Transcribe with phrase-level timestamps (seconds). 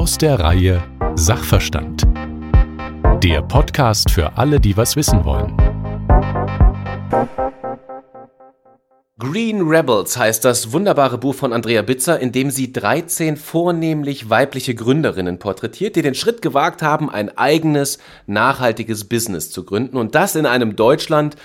[0.00, 0.82] Aus der Reihe
[1.14, 2.04] Sachverstand.
[3.22, 5.54] Der Podcast für alle, die was wissen wollen.
[9.18, 14.74] Green Rebels heißt das wunderbare Buch von Andrea Bitzer, in dem sie 13 vornehmlich weibliche
[14.74, 20.34] Gründerinnen porträtiert, die den Schritt gewagt haben, ein eigenes, nachhaltiges Business zu gründen und das
[20.34, 21.36] in einem Deutschland,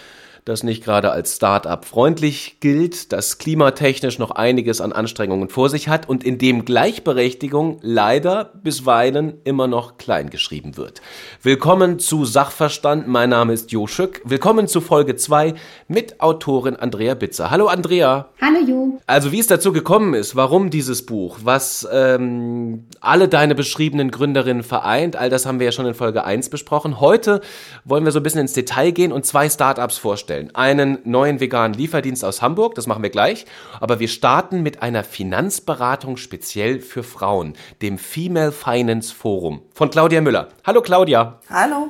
[0.45, 5.87] das nicht gerade als Start-up freundlich gilt, das klimatechnisch noch einiges an Anstrengungen vor sich
[5.87, 11.01] hat und in dem Gleichberechtigung leider bisweilen immer noch klein geschrieben wird.
[11.41, 13.07] Willkommen zu Sachverstand.
[13.07, 14.21] Mein Name ist Jo Schück.
[14.23, 15.55] Willkommen zu Folge 2
[15.87, 17.49] mit Autorin Andrea Bitzer.
[17.49, 18.29] Hallo Andrea.
[18.39, 18.99] Hallo Jo.
[19.07, 24.61] Also wie es dazu gekommen ist, warum dieses Buch, was ähm, alle deine beschriebenen Gründerinnen
[24.61, 26.99] vereint, all das haben wir ja schon in Folge 1 besprochen.
[26.99, 27.41] Heute
[27.83, 30.55] wollen wir so ein bisschen ins Detail gehen und zwei Startups vorstellen vorstellen.
[30.55, 33.45] Einen neuen veganen Lieferdienst aus Hamburg, das machen wir gleich.
[33.79, 40.21] Aber wir starten mit einer Finanzberatung speziell für Frauen, dem Female Finance Forum von Claudia
[40.21, 40.49] Müller.
[40.65, 41.39] Hallo Claudia.
[41.49, 41.89] Hallo.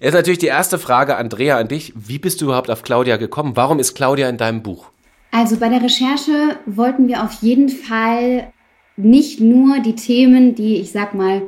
[0.00, 1.92] Jetzt natürlich die erste Frage, Andrea, an dich.
[1.96, 3.52] Wie bist du überhaupt auf Claudia gekommen?
[3.54, 4.86] Warum ist Claudia in deinem Buch?
[5.30, 8.52] Also bei der Recherche wollten wir auf jeden Fall
[8.96, 11.42] nicht nur die Themen, die ich sag mal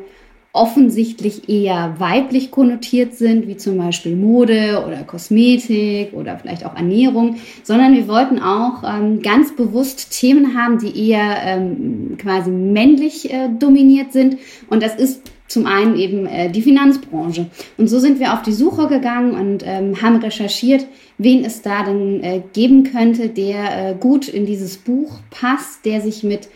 [0.56, 7.36] offensichtlich eher weiblich konnotiert sind, wie zum Beispiel Mode oder Kosmetik oder vielleicht auch Ernährung,
[7.62, 13.48] sondern wir wollten auch ähm, ganz bewusst Themen haben, die eher ähm, quasi männlich äh,
[13.58, 14.38] dominiert sind.
[14.68, 17.46] Und das ist zum einen eben äh, die Finanzbranche.
[17.76, 20.86] Und so sind wir auf die Suche gegangen und ähm, haben recherchiert,
[21.18, 26.00] wen es da denn äh, geben könnte, der äh, gut in dieses Buch passt, der
[26.00, 26.48] sich mit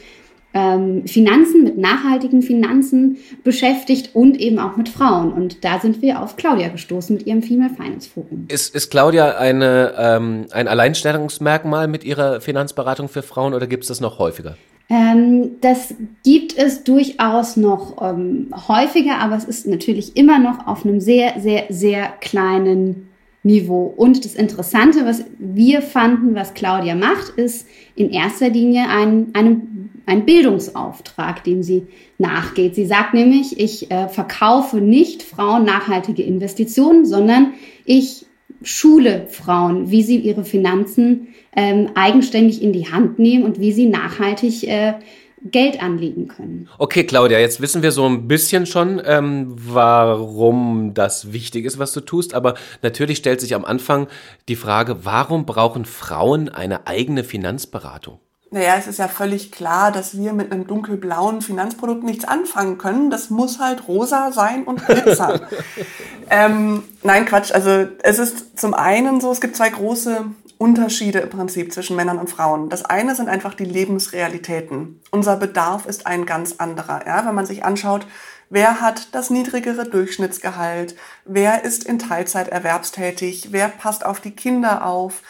[0.53, 5.33] ähm, Finanzen, mit nachhaltigen Finanzen beschäftigt und eben auch mit Frauen.
[5.33, 8.47] Und da sind wir auf Claudia gestoßen mit ihrem Female Finance Forum.
[8.49, 13.89] Ist, ist Claudia eine, ähm, ein Alleinstellungsmerkmal mit ihrer Finanzberatung für Frauen oder gibt es
[13.89, 14.57] das noch häufiger?
[14.89, 20.85] Ähm, das gibt es durchaus noch ähm, häufiger, aber es ist natürlich immer noch auf
[20.85, 23.09] einem sehr, sehr, sehr kleinen
[23.45, 23.95] Niveau.
[23.97, 29.80] Und das Interessante, was wir fanden, was Claudia macht, ist in erster Linie ein, ein
[30.07, 31.87] ein Bildungsauftrag, dem sie
[32.19, 32.75] nachgeht.
[32.75, 38.27] Sie sagt nämlich, ich äh, verkaufe nicht Frauen nachhaltige Investitionen, sondern ich
[38.63, 43.87] schule Frauen, wie sie ihre Finanzen ähm, eigenständig in die Hand nehmen und wie sie
[43.87, 44.95] nachhaltig äh,
[45.43, 46.69] Geld anlegen können.
[46.77, 51.93] Okay, Claudia, jetzt wissen wir so ein bisschen schon, ähm, warum das wichtig ist, was
[51.93, 52.35] du tust.
[52.35, 54.09] Aber natürlich stellt sich am Anfang
[54.49, 58.21] die Frage, warum brauchen Frauen eine eigene Finanzberatung?
[58.53, 63.09] Naja, es ist ja völlig klar, dass wir mit einem dunkelblauen Finanzprodukt nichts anfangen können.
[63.09, 65.41] Das muss halt rosa sein und glitzern.
[66.31, 67.53] ähm, nein, Quatsch.
[67.53, 70.25] Also es ist zum einen so, es gibt zwei große
[70.59, 72.69] Unterschiede im Prinzip zwischen Männern und Frauen.
[72.69, 75.01] Das eine sind einfach die Lebensrealitäten.
[75.13, 77.07] Unser Bedarf ist ein ganz anderer.
[77.07, 77.25] Ja?
[77.25, 78.05] Wenn man sich anschaut,
[78.51, 84.85] wer hat das niedrigere Durchschnittsgehalt, wer ist in Teilzeit erwerbstätig, wer passt auf die Kinder
[84.85, 85.23] auf,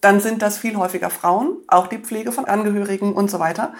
[0.00, 3.74] dann sind das viel häufiger Frauen, auch die Pflege von Angehörigen und so weiter.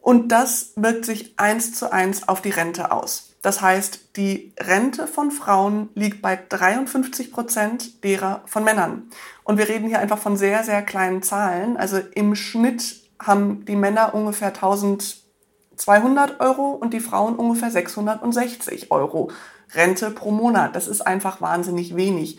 [0.00, 3.30] Und das wirkt sich eins zu eins auf die Rente aus.
[3.40, 9.10] Das heißt, die Rente von Frauen liegt bei 53 Prozent derer von Männern.
[9.44, 11.76] Und wir reden hier einfach von sehr, sehr kleinen Zahlen.
[11.76, 19.30] Also im Schnitt haben die Männer ungefähr 1200 Euro und die Frauen ungefähr 660 Euro
[19.74, 20.74] Rente pro Monat.
[20.76, 22.38] Das ist einfach wahnsinnig wenig.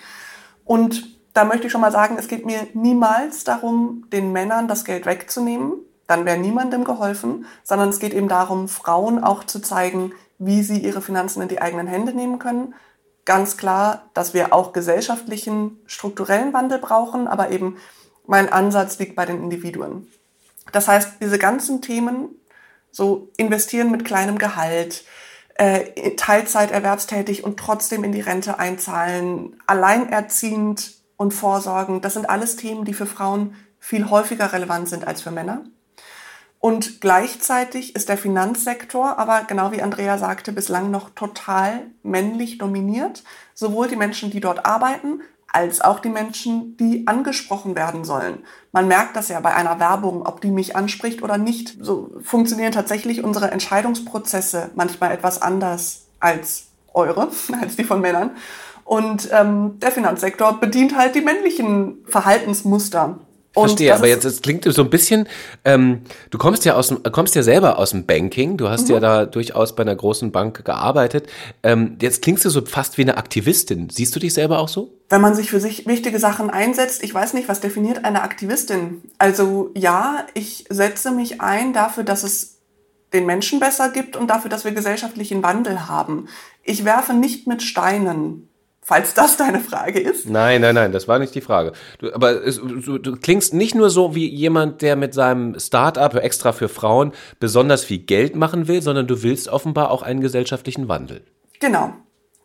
[0.66, 4.86] Und da möchte ich schon mal sagen, es geht mir niemals darum, den Männern das
[4.86, 5.74] Geld wegzunehmen.
[6.06, 10.80] Dann wäre niemandem geholfen, sondern es geht eben darum, Frauen auch zu zeigen, wie sie
[10.80, 12.76] ihre Finanzen in die eigenen Hände nehmen können.
[13.26, 17.78] Ganz klar, dass wir auch gesellschaftlichen, strukturellen Wandel brauchen, aber eben
[18.28, 20.08] mein Ansatz liegt bei den Individuen.
[20.72, 22.30] Das heißt, diese ganzen Themen,
[22.92, 25.06] so investieren mit kleinem Gehalt,
[25.56, 32.56] äh, Teilzeit erwerbstätig und trotzdem in die Rente einzahlen, alleinerziehend und Vorsorgen, das sind alles
[32.56, 35.64] Themen, die für Frauen viel häufiger relevant sind als für Männer.
[36.60, 43.24] Und gleichzeitig ist der Finanzsektor aber, genau wie Andrea sagte, bislang noch total männlich dominiert.
[43.54, 45.20] Sowohl die Menschen, die dort arbeiten,
[45.54, 48.40] als auch die Menschen, die angesprochen werden sollen.
[48.72, 51.78] Man merkt das ja bei einer Werbung, ob die mich anspricht oder nicht.
[51.82, 57.30] So funktionieren tatsächlich unsere Entscheidungsprozesse manchmal etwas anders als eure,
[57.62, 58.32] als die von Männern.
[58.84, 63.20] Und ähm, der Finanzsektor bedient halt die männlichen Verhaltensmuster.
[63.56, 65.28] Und Verstehe, aber jetzt es klingt so ein bisschen,
[65.64, 66.02] ähm,
[66.32, 68.96] du kommst ja aus dem, kommst ja selber aus dem Banking, du hast mhm.
[68.96, 71.28] ja da durchaus bei einer großen Bank gearbeitet.
[71.62, 73.92] Ähm, jetzt klingst du so fast wie eine Aktivistin.
[73.92, 74.98] Siehst du dich selber auch so?
[75.10, 79.04] Wenn man sich für sich wichtige Sachen einsetzt, ich weiß nicht, was definiert eine Aktivistin.
[79.20, 82.58] Also ja, ich setze mich ein dafür, dass es
[83.14, 86.28] den Menschen besser gibt und dafür, dass wir gesellschaftlichen Wandel haben.
[86.64, 88.50] Ich werfe nicht mit Steinen,
[88.84, 90.30] falls das deine Frage ist.
[90.30, 91.72] Nein, nein, nein, das war nicht die Frage.
[92.00, 96.16] Du, aber es, du, du klingst nicht nur so wie jemand, der mit seinem Start-up
[96.16, 100.88] extra für Frauen besonders viel Geld machen will, sondern du willst offenbar auch einen gesellschaftlichen
[100.88, 101.22] Wandel.
[101.60, 101.94] Genau.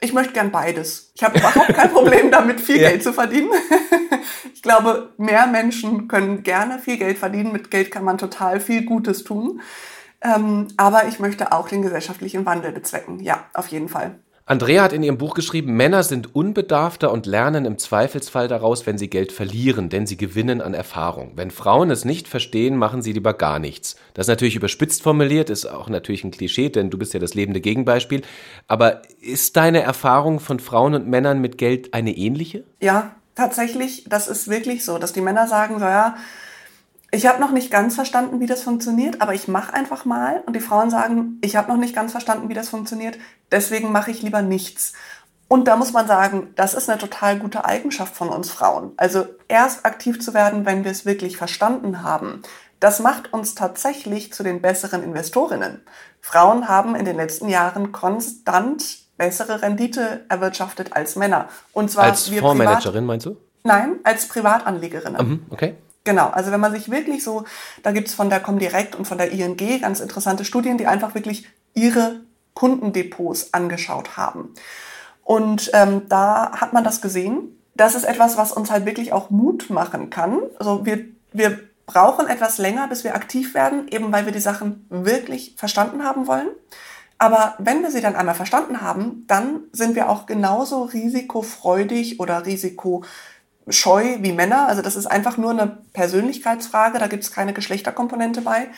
[0.00, 1.10] Ich möchte gern beides.
[1.16, 2.90] Ich habe überhaupt kein Problem damit, viel ja.
[2.90, 3.50] Geld zu verdienen.
[4.54, 7.52] ich glaube, mehr Menschen können gerne viel Geld verdienen.
[7.52, 9.60] Mit Geld kann man total viel Gutes tun.
[10.20, 13.20] Ähm, aber ich möchte auch den gesellschaftlichen Wandel bezwecken.
[13.20, 14.20] Ja, auf jeden Fall.
[14.48, 18.96] Andrea hat in ihrem Buch geschrieben, Männer sind unbedarfter und lernen im Zweifelsfall daraus, wenn
[18.96, 21.32] sie Geld verlieren, denn sie gewinnen an Erfahrung.
[21.36, 23.96] Wenn Frauen es nicht verstehen, machen sie lieber gar nichts.
[24.14, 27.34] Das ist natürlich überspitzt formuliert, ist auch natürlich ein Klischee, denn du bist ja das
[27.34, 28.22] lebende Gegenbeispiel.
[28.68, 32.64] Aber ist deine Erfahrung von Frauen und Männern mit Geld eine ähnliche?
[32.80, 36.16] Ja, tatsächlich, das ist wirklich so, dass die Männer sagen, so ja,
[37.10, 40.42] ich habe noch nicht ganz verstanden, wie das funktioniert, aber ich mache einfach mal.
[40.46, 43.18] Und die Frauen sagen, ich habe noch nicht ganz verstanden, wie das funktioniert,
[43.50, 44.92] deswegen mache ich lieber nichts.
[45.48, 48.92] Und da muss man sagen, das ist eine total gute Eigenschaft von uns Frauen.
[48.98, 52.42] Also erst aktiv zu werden, wenn wir es wirklich verstanden haben.
[52.80, 55.80] Das macht uns tatsächlich zu den besseren Investorinnen.
[56.20, 61.48] Frauen haben in den letzten Jahren konstant bessere Rendite erwirtschaftet als Männer.
[61.72, 63.36] Und zwar als Fondsmanagerin meinst du?
[63.64, 65.28] Nein, als Privatanlegerinnen.
[65.28, 65.74] Mhm, okay.
[66.08, 67.44] Genau, also wenn man sich wirklich so,
[67.82, 71.46] da gibt's von der Comdirect und von der ING ganz interessante Studien, die einfach wirklich
[71.74, 72.20] ihre
[72.54, 74.54] Kundendepots angeschaut haben.
[75.22, 77.60] Und ähm, da hat man das gesehen.
[77.74, 80.38] Das ist etwas, was uns halt wirklich auch Mut machen kann.
[80.58, 84.86] Also wir, wir brauchen etwas länger, bis wir aktiv werden, eben weil wir die Sachen
[84.88, 86.48] wirklich verstanden haben wollen.
[87.18, 92.46] Aber wenn wir sie dann einmal verstanden haben, dann sind wir auch genauso risikofreudig oder
[92.46, 93.04] risiko
[93.70, 94.68] scheu wie Männer.
[94.68, 98.68] Also das ist einfach nur eine Persönlichkeitsfrage, da gibt es keine Geschlechterkomponente bei.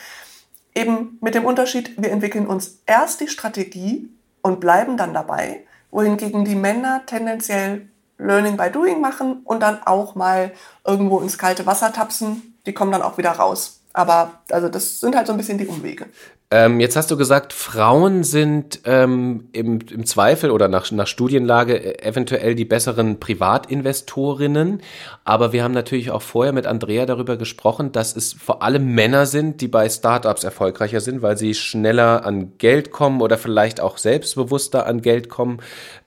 [0.74, 4.08] Eben mit dem Unterschied, wir entwickeln uns erst die Strategie
[4.42, 7.88] und bleiben dann dabei, wohingegen die Männer tendenziell
[8.18, 10.52] Learning by Doing machen und dann auch mal
[10.84, 12.54] irgendwo ins kalte Wasser tapsen.
[12.66, 13.79] Die kommen dann auch wieder raus.
[13.92, 16.06] Aber also das sind halt so ein bisschen die Umwege.
[16.52, 21.76] Ähm, jetzt hast du gesagt, Frauen sind ähm, im, im Zweifel oder nach, nach Studienlage
[21.76, 24.82] äh, eventuell die besseren Privatinvestorinnen.
[25.22, 29.26] Aber wir haben natürlich auch vorher mit Andrea darüber gesprochen, dass es vor allem Männer
[29.26, 33.96] sind, die bei Startups erfolgreicher sind, weil sie schneller an Geld kommen oder vielleicht auch
[33.96, 35.60] selbstbewusster an Geld kommen.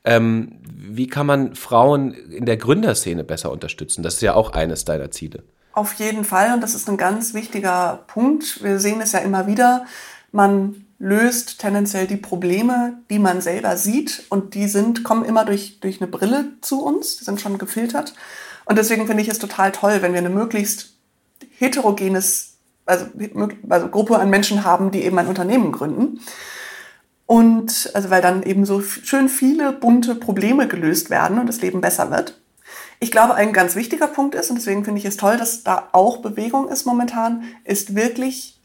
[0.04, 4.04] Ähm, wie kann man Frauen in der Gründerszene besser unterstützen?
[4.04, 5.44] Das ist ja auch eines deiner Ziele.
[5.74, 6.54] Auf jeden Fall.
[6.54, 8.64] Und das ist ein ganz wichtiger Punkt.
[8.64, 9.86] Wir sehen es ja immer wieder
[10.34, 15.80] man löst tendenziell die Probleme, die man selber sieht und die sind, kommen immer durch,
[15.80, 18.14] durch eine Brille zu uns, die sind schon gefiltert.
[18.66, 20.96] Und deswegen finde ich es total toll, wenn wir eine möglichst
[21.58, 22.56] heterogenes,
[22.86, 23.06] also,
[23.70, 26.20] also Gruppe an Menschen haben, die eben ein Unternehmen gründen.
[27.26, 31.82] Und also weil dann eben so schön viele bunte Probleme gelöst werden und das Leben
[31.82, 32.42] besser wird.
[33.00, 35.90] Ich glaube, ein ganz wichtiger Punkt ist, und deswegen finde ich es toll, dass da
[35.92, 38.60] auch Bewegung ist momentan, ist wirklich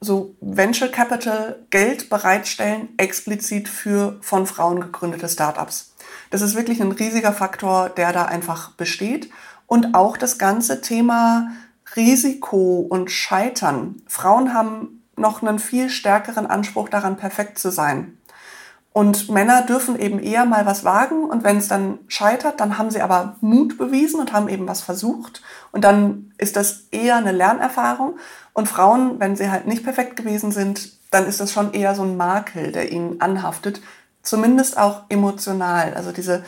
[0.00, 5.94] so Venture Capital Geld bereitstellen, explizit für von Frauen gegründete Startups.
[6.30, 9.30] Das ist wirklich ein riesiger Faktor, der da einfach besteht.
[9.66, 11.52] Und auch das ganze Thema
[11.96, 14.02] Risiko und Scheitern.
[14.06, 18.18] Frauen haben noch einen viel stärkeren Anspruch daran, perfekt zu sein.
[18.96, 22.92] Und Männer dürfen eben eher mal was wagen und wenn es dann scheitert, dann haben
[22.92, 27.32] sie aber Mut bewiesen und haben eben was versucht und dann ist das eher eine
[27.32, 28.16] Lernerfahrung.
[28.52, 32.02] Und Frauen, wenn sie halt nicht perfekt gewesen sind, dann ist das schon eher so
[32.02, 33.82] ein Makel, der ihnen anhaftet,
[34.22, 35.94] zumindest auch emotional.
[35.94, 36.44] Also diese,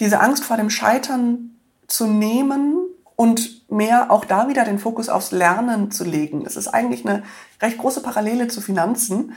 [0.00, 2.74] diese Angst vor dem Scheitern zu nehmen
[3.14, 6.42] und mehr auch da wieder den Fokus aufs Lernen zu legen.
[6.42, 7.22] Das ist eigentlich eine
[7.62, 9.34] recht große Parallele zu Finanzen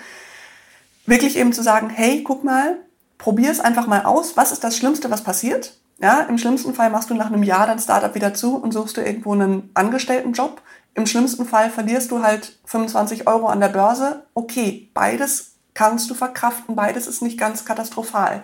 [1.06, 2.78] wirklich eben zu sagen, hey, guck mal,
[3.18, 4.38] probier es einfach mal aus.
[4.38, 5.78] Was ist das Schlimmste, was passiert?
[6.02, 8.98] Ja, im schlimmsten Fall machst du nach einem Jahr dein Startup wieder zu und suchst
[8.98, 10.62] du irgendwo einen Angestelltenjob.
[10.96, 14.24] Im schlimmsten Fall verlierst du halt 25 Euro an der Börse.
[14.34, 18.44] Okay, beides kannst du verkraften, beides ist nicht ganz katastrophal.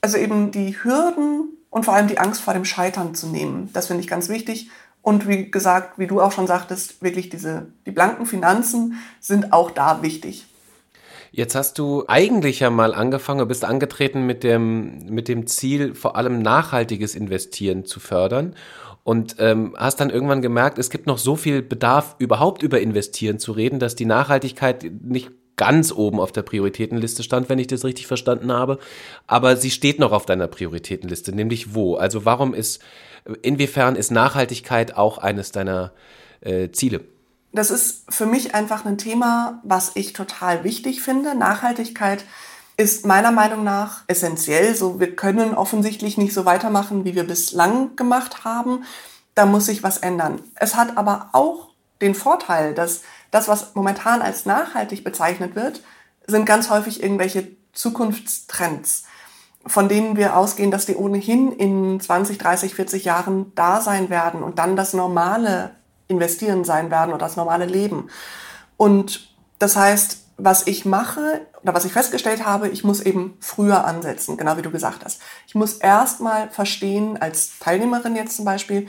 [0.00, 3.88] Also eben die Hürden und vor allem die Angst vor dem Scheitern zu nehmen, das
[3.88, 4.70] finde ich ganz wichtig.
[5.02, 9.70] Und wie gesagt, wie du auch schon sagtest, wirklich diese, die blanken Finanzen sind auch
[9.70, 10.46] da wichtig.
[11.32, 16.16] Jetzt hast du eigentlich ja mal angefangen, bist angetreten mit dem, mit dem Ziel, vor
[16.16, 18.54] allem nachhaltiges Investieren zu fördern.
[19.04, 23.38] Und ähm, hast dann irgendwann gemerkt, es gibt noch so viel Bedarf, überhaupt über Investieren
[23.38, 27.84] zu reden, dass die Nachhaltigkeit nicht ganz oben auf der Prioritätenliste stand, wenn ich das
[27.84, 28.78] richtig verstanden habe.
[29.26, 31.94] Aber sie steht noch auf deiner Prioritätenliste, nämlich wo?
[31.94, 32.82] Also warum ist,
[33.42, 35.92] inwiefern ist Nachhaltigkeit auch eines deiner
[36.40, 37.00] äh, Ziele?
[37.56, 41.34] Das ist für mich einfach ein Thema, was ich total wichtig finde.
[41.34, 42.22] Nachhaltigkeit
[42.76, 44.74] ist meiner Meinung nach essentiell.
[44.74, 48.84] So, wir können offensichtlich nicht so weitermachen, wie wir bislang gemacht haben.
[49.34, 50.40] Da muss sich was ändern.
[50.54, 51.70] Es hat aber auch
[52.02, 55.80] den Vorteil, dass das, was momentan als nachhaltig bezeichnet wird,
[56.26, 59.04] sind ganz häufig irgendwelche Zukunftstrends,
[59.64, 64.42] von denen wir ausgehen, dass die ohnehin in 20, 30, 40 Jahren da sein werden
[64.42, 65.74] und dann das normale
[66.08, 68.08] Investieren sein werden oder das normale Leben.
[68.76, 73.84] Und das heißt, was ich mache oder was ich festgestellt habe, ich muss eben früher
[73.86, 75.20] ansetzen, genau wie du gesagt hast.
[75.46, 78.86] Ich muss erstmal verstehen, als Teilnehmerin jetzt zum Beispiel,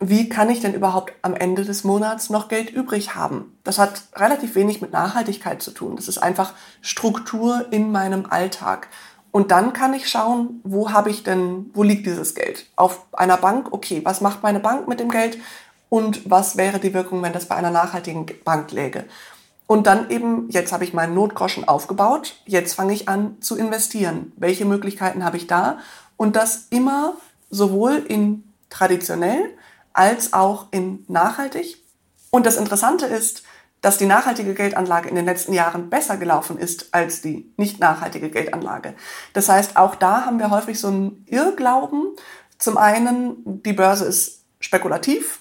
[0.00, 3.58] wie kann ich denn überhaupt am Ende des Monats noch Geld übrig haben?
[3.64, 5.96] Das hat relativ wenig mit Nachhaltigkeit zu tun.
[5.96, 8.88] Das ist einfach Struktur in meinem Alltag.
[9.32, 12.66] Und dann kann ich schauen, wo habe ich denn, wo liegt dieses Geld?
[12.76, 15.38] Auf einer Bank, okay, was macht meine Bank mit dem Geld?
[15.88, 19.04] Und was wäre die Wirkung, wenn das bei einer nachhaltigen Bank läge?
[19.66, 24.32] Und dann eben, jetzt habe ich meinen Notgroschen aufgebaut, jetzt fange ich an zu investieren.
[24.36, 25.78] Welche Möglichkeiten habe ich da?
[26.16, 27.14] Und das immer
[27.50, 29.54] sowohl in traditionell
[29.92, 31.76] als auch in nachhaltig.
[32.30, 33.42] Und das Interessante ist,
[33.80, 38.30] dass die nachhaltige Geldanlage in den letzten Jahren besser gelaufen ist als die nicht nachhaltige
[38.30, 38.94] Geldanlage.
[39.34, 42.16] Das heißt, auch da haben wir häufig so einen Irrglauben.
[42.58, 45.40] Zum einen, die Börse ist spekulativ,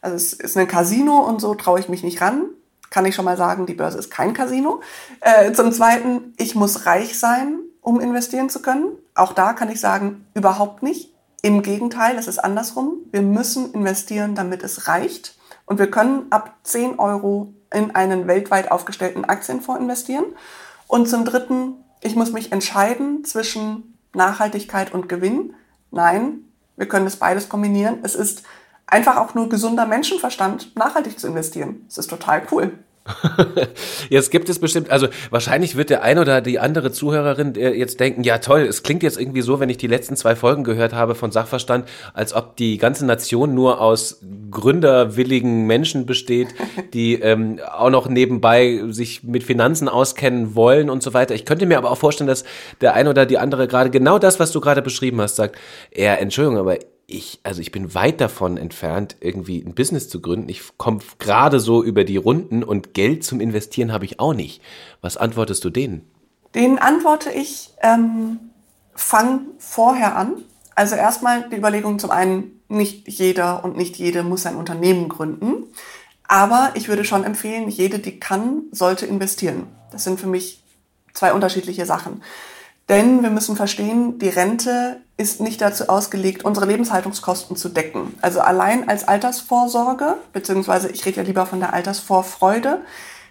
[0.00, 2.50] also es ist ein Casino und so traue ich mich nicht ran
[2.90, 4.80] kann ich schon mal sagen, die Börse ist kein Casino.
[5.20, 8.92] Äh, zum Zweiten, ich muss reich sein, um investieren zu können.
[9.14, 11.12] Auch da kann ich sagen, überhaupt nicht.
[11.42, 12.94] Im Gegenteil, es ist andersrum.
[13.12, 15.36] Wir müssen investieren, damit es reicht.
[15.66, 20.24] Und wir können ab 10 Euro in einen weltweit aufgestellten Aktienfonds investieren.
[20.86, 25.54] Und zum Dritten, ich muss mich entscheiden zwischen Nachhaltigkeit und Gewinn.
[25.90, 26.40] Nein,
[26.76, 27.98] wir können das beides kombinieren.
[28.02, 28.42] Es ist
[28.88, 31.82] einfach auch nur gesunder Menschenverstand, nachhaltig zu investieren.
[31.86, 32.72] Das ist total cool.
[34.10, 38.00] jetzt gibt es bestimmt, also wahrscheinlich wird der ein oder die andere Zuhörerin äh, jetzt
[38.00, 40.92] denken, ja toll, es klingt jetzt irgendwie so, wenn ich die letzten zwei Folgen gehört
[40.92, 46.48] habe von Sachverstand, als ob die ganze Nation nur aus gründerwilligen Menschen besteht,
[46.92, 51.34] die ähm, auch noch nebenbei sich mit Finanzen auskennen wollen und so weiter.
[51.34, 52.44] Ich könnte mir aber auch vorstellen, dass
[52.80, 55.56] der ein oder die andere gerade genau das, was du gerade beschrieben hast, sagt,
[55.94, 56.76] ja, Entschuldigung, aber
[57.10, 60.50] ich, also ich bin weit davon entfernt, irgendwie ein Business zu gründen.
[60.50, 64.62] Ich komme gerade so über die Runden und Geld zum Investieren habe ich auch nicht.
[65.00, 66.08] Was antwortest du denen?
[66.54, 68.38] Denen antworte ich, ähm,
[68.94, 70.34] fang vorher an.
[70.74, 75.64] Also erstmal die Überlegung zum einen, nicht jeder und nicht jede muss ein Unternehmen gründen.
[76.24, 79.66] Aber ich würde schon empfehlen, jede, die kann, sollte investieren.
[79.90, 80.62] Das sind für mich
[81.14, 82.22] zwei unterschiedliche Sachen.
[82.88, 88.14] Denn wir müssen verstehen, die Rente ist nicht dazu ausgelegt, unsere Lebenshaltungskosten zu decken.
[88.22, 92.80] Also allein als Altersvorsorge, beziehungsweise ich rede ja lieber von der Altersvorfreude,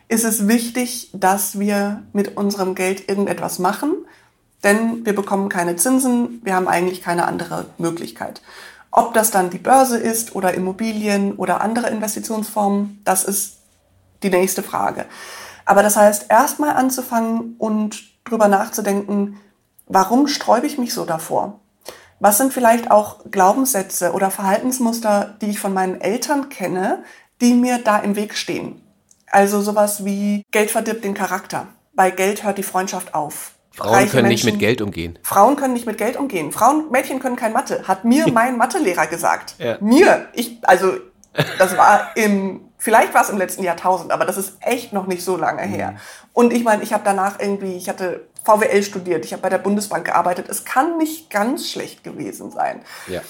[0.10, 3.94] ist es wichtig, dass wir mit unserem Geld irgendetwas machen,
[4.64, 8.42] denn wir bekommen keine Zinsen, wir haben eigentlich keine andere Möglichkeit.
[8.92, 13.58] Ob das dann die Börse ist oder Immobilien oder andere Investitionsformen, das ist
[14.24, 15.06] die nächste Frage.
[15.66, 19.40] Aber das heißt, erstmal anzufangen und drüber nachzudenken,
[19.88, 21.60] Warum sträube ich mich so davor?
[22.20, 27.04] Was sind vielleicht auch Glaubenssätze oder Verhaltensmuster, die ich von meinen Eltern kenne,
[27.42, 28.82] die mir da im Weg stehen?
[29.30, 31.68] Also sowas wie Geld verdirbt den Charakter.
[31.94, 33.52] Bei Geld hört die Freundschaft auf.
[33.72, 35.20] Frauen Reiche können Menschen, nicht mit Geld umgehen.
[35.22, 36.52] Frauen können nicht mit Geld umgehen.
[36.52, 37.88] Frauen, Mädchen können kein Mathe.
[37.88, 39.56] Hat mir mein Mathelehrer gesagt.
[39.60, 39.78] Ja.
[39.80, 40.28] Mir.
[40.34, 40.94] Ich, also,
[41.60, 45.24] das war im, vielleicht war es im letzten Jahrtausend, aber das ist echt noch nicht
[45.24, 45.92] so lange her.
[45.92, 45.98] Mhm.
[46.34, 49.58] Und ich meine, ich habe danach irgendwie, ich hatte VWL studiert, ich habe bei der
[49.58, 50.48] Bundesbank gearbeitet.
[50.50, 52.82] Es kann nicht ganz schlecht gewesen sein.
[53.08, 53.22] Ja.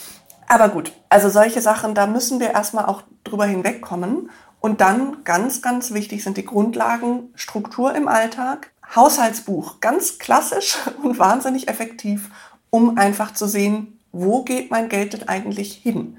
[0.47, 4.29] Aber gut, also solche Sachen, da müssen wir erstmal auch drüber hinwegkommen.
[4.59, 11.19] Und dann ganz, ganz wichtig sind die Grundlagen, Struktur im Alltag, Haushaltsbuch, ganz klassisch und
[11.19, 12.29] wahnsinnig effektiv,
[12.69, 16.17] um einfach zu sehen, wo geht mein Geld denn eigentlich hin?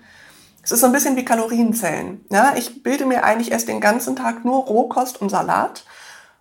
[0.69, 2.27] Es ist so ein bisschen wie Kalorienzellen.
[2.29, 5.87] Ja, ich bilde mir eigentlich erst den ganzen Tag nur Rohkost und Salat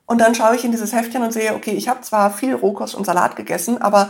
[0.06, 2.94] und dann schaue ich in dieses Heftchen und sehe, okay, ich habe zwar viel Rohkost
[2.94, 4.10] und Salat gegessen, aber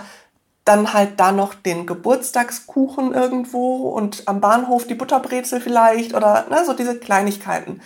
[0.66, 6.66] dann halt da noch den Geburtstagskuchen irgendwo und am Bahnhof die Butterbrezel vielleicht oder ne,
[6.66, 7.82] so diese Kleinigkeiten.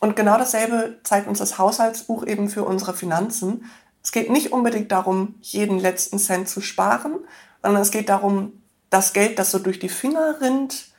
[0.00, 3.70] Und genau dasselbe zeigt uns das Haushaltsbuch eben für unsere Finanzen.
[4.02, 7.20] Es geht nicht unbedingt darum, jeden letzten Cent zu sparen,
[7.62, 8.60] sondern es geht darum,
[8.90, 10.89] das Geld, das so durch die Finger rinnt,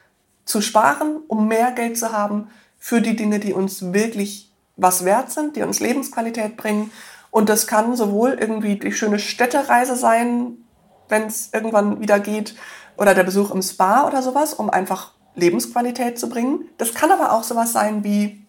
[0.45, 5.31] zu sparen, um mehr Geld zu haben für die Dinge, die uns wirklich was wert
[5.31, 6.91] sind, die uns Lebensqualität bringen.
[7.29, 10.57] Und das kann sowohl irgendwie die schöne Städtereise sein,
[11.07, 12.55] wenn es irgendwann wieder geht,
[12.98, 16.69] oder der Besuch im Spa oder sowas, um einfach Lebensqualität zu bringen.
[16.77, 18.45] Das kann aber auch sowas sein wie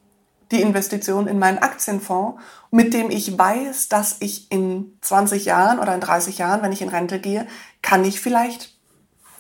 [0.51, 5.95] die Investition in meinen Aktienfonds, mit dem ich weiß, dass ich in 20 Jahren oder
[5.95, 7.47] in 30 Jahren, wenn ich in Rente gehe,
[7.81, 8.75] kann ich vielleicht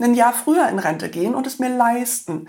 [0.02, 2.49] ein Jahr früher in Rente gehen und es mir leisten.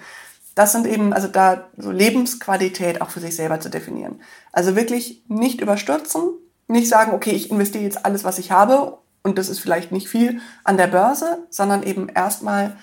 [0.56, 4.22] Das sind eben, also da so Lebensqualität auch für sich selber zu definieren.
[4.52, 6.24] Also wirklich nicht überstürzen,
[6.68, 10.08] nicht sagen, okay, ich investiere jetzt alles, was ich habe und das ist vielleicht nicht
[10.08, 12.78] viel an der Börse, sondern eben erstmal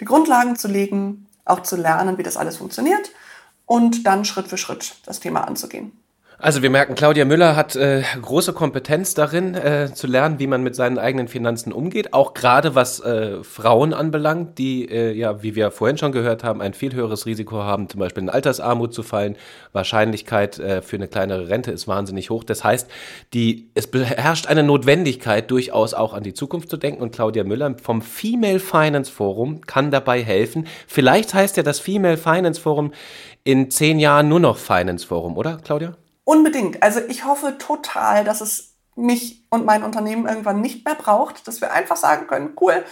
[0.00, 3.10] die Grundlagen zu legen, auch zu lernen, wie das alles funktioniert
[3.66, 5.92] und dann Schritt für Schritt das Thema anzugehen.
[6.38, 10.64] Also wir merken, Claudia Müller hat äh, große Kompetenz darin, äh, zu lernen, wie man
[10.64, 15.54] mit seinen eigenen Finanzen umgeht, auch gerade was äh, Frauen anbelangt, die äh, ja, wie
[15.54, 19.04] wir vorhin schon gehört haben, ein viel höheres Risiko haben, zum Beispiel in Altersarmut zu
[19.04, 19.36] fallen.
[19.72, 22.42] Wahrscheinlichkeit äh, für eine kleinere Rente ist wahnsinnig hoch.
[22.42, 22.90] Das heißt,
[23.32, 27.00] die, es beherrscht eine Notwendigkeit, durchaus auch an die Zukunft zu denken.
[27.00, 30.66] Und Claudia Müller vom Female Finance Forum kann dabei helfen.
[30.88, 32.92] Vielleicht heißt ja das Female Finance Forum
[33.44, 35.94] in zehn Jahren nur noch Finance Forum, oder Claudia?
[36.24, 36.82] Unbedingt.
[36.82, 41.60] Also ich hoffe total, dass es mich und mein Unternehmen irgendwann nicht mehr braucht, dass
[41.60, 42.84] wir einfach sagen können, cool,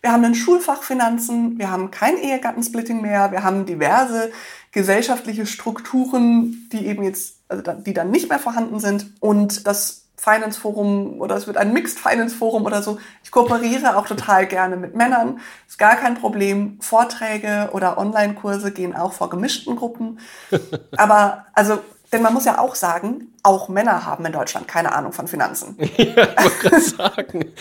[0.00, 4.30] wir haben ein Schulfach Finanzen, wir haben kein Ehegattensplitting mehr, wir haben diverse
[4.70, 10.58] gesellschaftliche Strukturen, die eben jetzt, also die dann nicht mehr vorhanden sind und das Finance
[10.58, 12.98] Forum oder es wird ein Mixed Finance Forum oder so.
[13.22, 15.40] Ich kooperiere auch total gerne mit Männern.
[15.68, 16.78] Ist gar kein Problem.
[16.80, 20.18] Vorträge oder Online-Kurse gehen auch vor gemischten Gruppen.
[20.96, 21.78] Aber also
[22.14, 25.76] denn man muss ja auch sagen, auch Männer haben in Deutschland keine Ahnung von Finanzen.
[25.78, 27.44] ja, ich wollte sagen.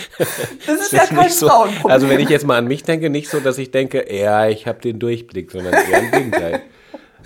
[0.65, 1.91] Das ist ja kein so, Frauenproblem.
[1.91, 4.67] Also wenn ich jetzt mal an mich denke, nicht so, dass ich denke, ja, ich
[4.67, 6.61] habe den Durchblick, sondern eher im Gegenteil.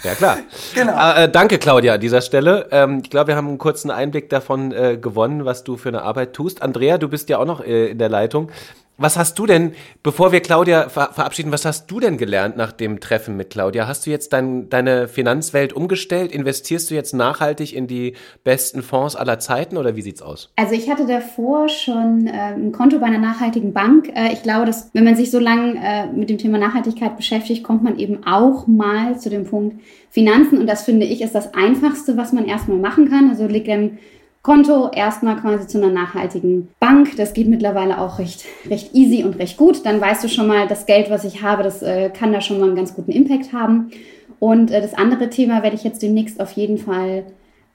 [0.04, 0.38] Ja, klar.
[0.74, 0.94] Genau.
[0.98, 2.68] Äh, äh, danke, Claudia, an dieser Stelle.
[2.72, 6.04] Ähm, ich glaube, wir haben einen kurzen Einblick davon äh, gewonnen, was du für eine
[6.04, 6.62] Arbeit tust.
[6.62, 8.52] Andrea, du bist ja auch noch äh, in der Leitung.
[9.00, 12.72] Was hast du denn, bevor wir Claudia ver verabschieden, was hast du denn gelernt nach
[12.72, 13.88] dem Treffen mit Claudia?
[13.88, 16.32] Hast du jetzt dein, deine Finanzwelt umgestellt?
[16.32, 20.52] Investierst du jetzt nachhaltig in die besten Fonds aller Zeiten oder wie sieht's aus?
[20.56, 24.10] Also ich hatte davor schon äh, ein Konto bei einer nachhaltigen Bank.
[24.16, 27.64] Äh, ich glaube, dass wenn man sich so lange äh, mit dem Thema Nachhaltigkeit beschäftigt,
[27.64, 31.54] kommt man eben auch mal zu dem Punkt Finanzen und das finde ich ist das
[31.54, 33.30] Einfachste, was man erstmal machen kann.
[33.30, 34.00] Also liegt dann
[34.42, 37.18] Konto erstmal quasi zu einer nachhaltigen Bank.
[37.18, 39.86] Das geht mittlerweile auch recht, recht easy und recht gut.
[39.86, 42.60] Dann weißt du schon mal, das Geld, was ich habe, das äh, kann da schon
[42.60, 43.92] mal einen ganz guten Impact haben.
[44.40, 47.26] Und äh, das andere Thema werde ich jetzt demnächst auf jeden Fall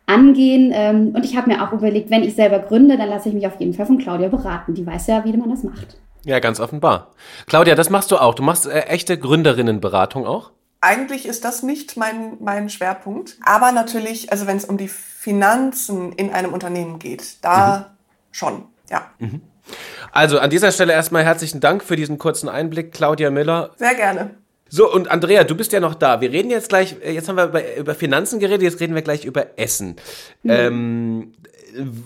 [0.07, 0.73] angehen.
[0.75, 3.47] Ähm, und ich habe mir auch überlegt, wenn ich selber gründe, dann lasse ich mich
[3.47, 4.75] auf jeden Fall von Claudia beraten.
[4.75, 5.99] Die weiß ja, wie man das macht.
[6.25, 7.11] Ja, ganz offenbar.
[7.47, 8.35] Claudia, das machst du auch.
[8.35, 10.53] Du machst äh, echte Gründerinnenberatung auch?
[10.81, 13.39] Eigentlich ist das nicht mein, mein Schwerpunkt.
[13.45, 14.91] Aber natürlich, also wenn es um die
[15.23, 17.37] Finanzen in einem Unternehmen geht.
[17.43, 17.85] Da mhm.
[18.33, 19.09] schon, ja.
[19.21, 19.41] Mhm.
[20.11, 23.71] Also an dieser Stelle erstmal herzlichen Dank für diesen kurzen Einblick, Claudia Miller.
[23.77, 24.35] Sehr gerne.
[24.69, 26.21] So, und Andrea, du bist ja noch da.
[26.21, 29.25] Wir reden jetzt gleich, jetzt haben wir über, über Finanzen geredet, jetzt reden wir gleich
[29.25, 29.95] über Essen.
[30.43, 30.51] Mhm.
[30.51, 31.33] Ähm,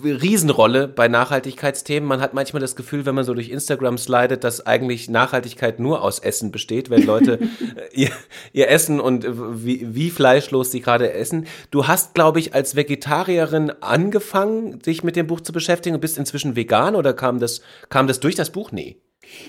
[0.03, 2.07] Riesenrolle bei Nachhaltigkeitsthemen.
[2.07, 6.01] Man hat manchmal das Gefühl, wenn man so durch Instagram slidet, dass eigentlich Nachhaltigkeit nur
[6.01, 7.39] aus Essen besteht, wenn Leute
[7.93, 8.11] ihr,
[8.53, 11.47] ihr, Essen und wie, wie fleischlos sie gerade essen.
[11.71, 16.17] Du hast, glaube ich, als Vegetarierin angefangen, dich mit dem Buch zu beschäftigen und bist
[16.17, 18.71] inzwischen vegan oder kam das, kam das durch das Buch?
[18.71, 18.97] Nee.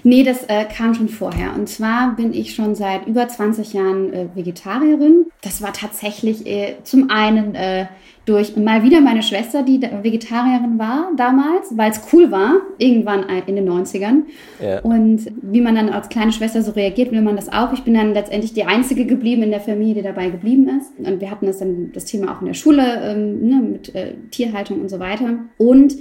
[0.03, 1.55] Nee, das äh, kam schon vorher.
[1.55, 5.27] Und zwar bin ich schon seit über 20 Jahren äh, Vegetarierin.
[5.43, 7.87] Das war tatsächlich äh, zum einen äh,
[8.29, 13.57] durch mal wieder meine Schwester, die Vegetarierin war damals, weil es cool war, irgendwann in
[13.57, 14.25] den 90ern.
[14.63, 14.81] Ja.
[14.81, 17.73] Und wie man dann als kleine Schwester so reagiert, will man das auch.
[17.73, 20.93] Ich bin dann letztendlich die Einzige geblieben in der Familie, die dabei geblieben ist.
[20.99, 24.13] Und wir hatten das dann, das Thema auch in der Schule, ähm, ne, mit äh,
[24.31, 25.39] Tierhaltung und so weiter.
[25.57, 25.95] Und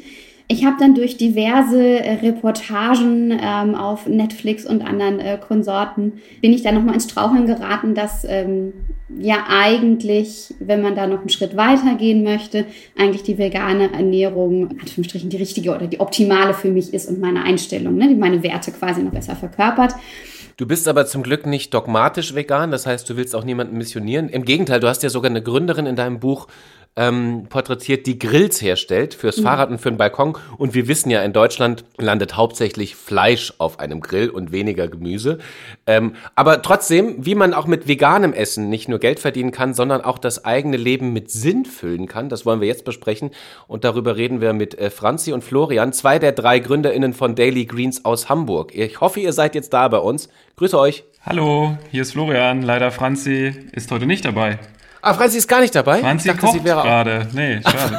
[0.49, 6.53] ich habe dann durch diverse äh, Reportagen ähm, auf Netflix und anderen äh, Konsorten bin
[6.53, 8.71] ich dann nochmal ins Straucheln geraten, dass ähm,
[9.19, 12.65] ja eigentlich, wenn man da noch einen Schritt weiter gehen möchte,
[12.97, 17.43] eigentlich die vegane Ernährung, Anführungsstrichen, die richtige oder die optimale für mich ist und meine
[17.43, 19.95] Einstellung, ne, die meine Werte quasi noch besser verkörpert.
[20.55, 24.27] Du bist aber zum Glück nicht dogmatisch vegan, das heißt, du willst auch niemanden missionieren.
[24.27, 26.47] Im Gegenteil, du hast ja sogar eine Gründerin in deinem Buch
[26.97, 29.43] ähm, porträtiert, die Grills herstellt fürs mhm.
[29.43, 30.37] Fahrrad und für den Balkon.
[30.57, 35.37] Und wir wissen ja, in Deutschland landet hauptsächlich Fleisch auf einem Grill und weniger Gemüse.
[35.85, 40.01] Ähm, aber trotzdem, wie man auch mit veganem Essen nicht nur Geld verdienen kann, sondern
[40.01, 43.29] auch das eigene Leben mit Sinn füllen kann, das wollen wir jetzt besprechen.
[43.67, 47.65] Und darüber reden wir mit äh, Franzi und Florian, zwei der drei GründerInnen von Daily
[47.65, 48.73] Greens aus Hamburg.
[48.73, 50.29] Ich hoffe, ihr seid jetzt da bei uns.
[50.55, 51.03] Grüße euch.
[51.23, 52.63] Hallo, hier ist Florian.
[52.63, 54.57] Leider Franzi ist heute nicht dabei.
[55.01, 55.99] Ah, Franzi ist gar nicht dabei?
[55.99, 57.27] Franzi ich dachte, kocht gerade.
[57.33, 57.97] Nee, schade.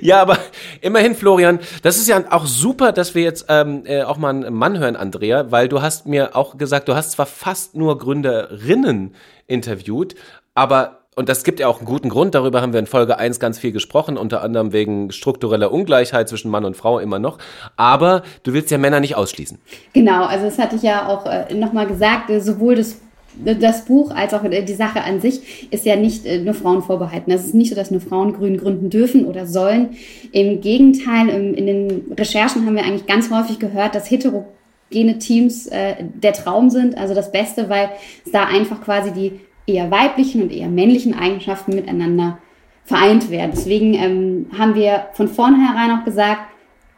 [0.00, 0.38] ja, aber
[0.80, 4.54] immerhin, Florian, das ist ja auch super, dass wir jetzt ähm, äh, auch mal einen
[4.54, 9.14] Mann hören, Andrea, weil du hast mir auch gesagt, du hast zwar fast nur Gründerinnen
[9.46, 10.14] interviewt,
[10.54, 12.34] aber Und das gibt ja auch einen guten Grund.
[12.34, 16.50] Darüber haben wir in Folge 1 ganz viel gesprochen, unter anderem wegen struktureller Ungleichheit zwischen
[16.50, 17.36] Mann und Frau immer noch.
[17.76, 19.58] Aber du willst ja Männer nicht ausschließen.
[19.92, 22.96] Genau, also das hatte ich ja auch äh, nochmal gesagt, äh, sowohl das
[23.34, 27.30] das Buch als auch die Sache an sich ist ja nicht äh, nur Frauen vorbehalten.
[27.30, 29.90] Es ist nicht so, dass nur Frauen grün gründen dürfen oder sollen.
[30.32, 35.96] Im Gegenteil, in den Recherchen haben wir eigentlich ganz häufig gehört, dass heterogene Teams äh,
[36.00, 37.90] der Traum sind, also das Beste, weil
[38.24, 42.38] es da einfach quasi die eher weiblichen und eher männlichen Eigenschaften miteinander
[42.84, 43.52] vereint werden.
[43.54, 46.40] Deswegen ähm, haben wir von vornherein auch gesagt,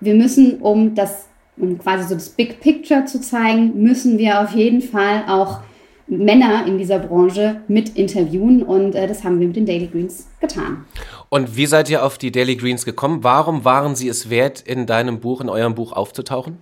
[0.01, 4.53] wir müssen, um das, um quasi so das Big Picture zu zeigen, müssen wir auf
[4.53, 5.61] jeden Fall auch
[6.19, 10.29] Männer in dieser Branche mit interviewen und äh, das haben wir mit den Daily Greens
[10.41, 10.85] getan.
[11.29, 13.25] Und wie seid ihr auf die Daily Greens gekommen?
[13.25, 16.59] Warum waren sie es wert, in deinem Buch, in eurem Buch aufzutauchen?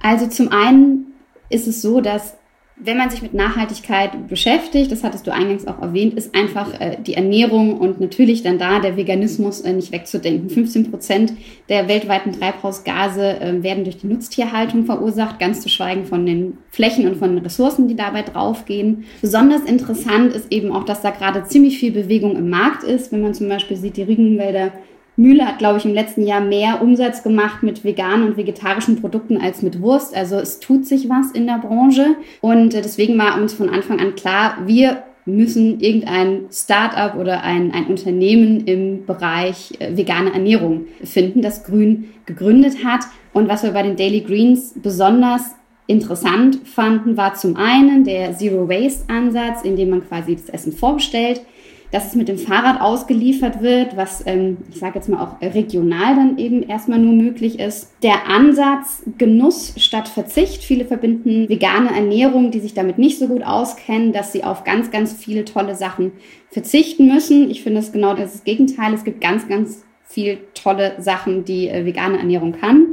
[0.00, 1.06] Also zum einen
[1.48, 2.34] ist es so, dass
[2.76, 6.96] wenn man sich mit Nachhaltigkeit beschäftigt, das hattest du eingangs auch erwähnt, ist einfach äh,
[7.00, 10.50] die Ernährung und natürlich dann da der Veganismus äh, nicht wegzudenken.
[10.50, 11.32] 15 Prozent
[11.68, 17.06] der weltweiten Treibhausgase äh, werden durch die Nutztierhaltung verursacht, ganz zu schweigen von den Flächen
[17.06, 19.04] und von den Ressourcen, die dabei draufgehen.
[19.20, 23.12] Besonders interessant ist eben auch, dass da gerade ziemlich viel Bewegung im Markt ist.
[23.12, 24.72] Wenn man zum Beispiel sieht, die Regenwälder
[25.16, 29.38] Mühle hat, glaube ich, im letzten Jahr mehr Umsatz gemacht mit veganen und vegetarischen Produkten
[29.38, 30.16] als mit Wurst.
[30.16, 32.16] Also es tut sich was in der Branche.
[32.40, 37.72] Und äh, deswegen war uns von Anfang an klar, wir müssen irgendein Start-up oder ein,
[37.72, 43.00] ein Unternehmen im Bereich äh, vegane Ernährung finden, das Grün gegründet hat.
[43.32, 45.54] Und was wir bei den Daily Greens besonders
[45.86, 50.72] interessant fanden, war zum einen der Zero Waste Ansatz, in dem man quasi das Essen
[50.72, 51.42] vorbestellt
[51.94, 56.16] dass es mit dem Fahrrad ausgeliefert wird, was ähm, ich sage jetzt mal auch regional
[56.16, 57.92] dann eben erstmal nur möglich ist.
[58.02, 60.64] Der Ansatz Genuss statt Verzicht.
[60.64, 64.90] Viele verbinden vegane Ernährung, die sich damit nicht so gut auskennen, dass sie auf ganz,
[64.90, 66.10] ganz viele tolle Sachen
[66.50, 67.48] verzichten müssen.
[67.48, 68.92] Ich finde es genau das Gegenteil.
[68.92, 72.88] Es gibt ganz, ganz viel tolle Sachen, die äh, vegane Ernährung kann.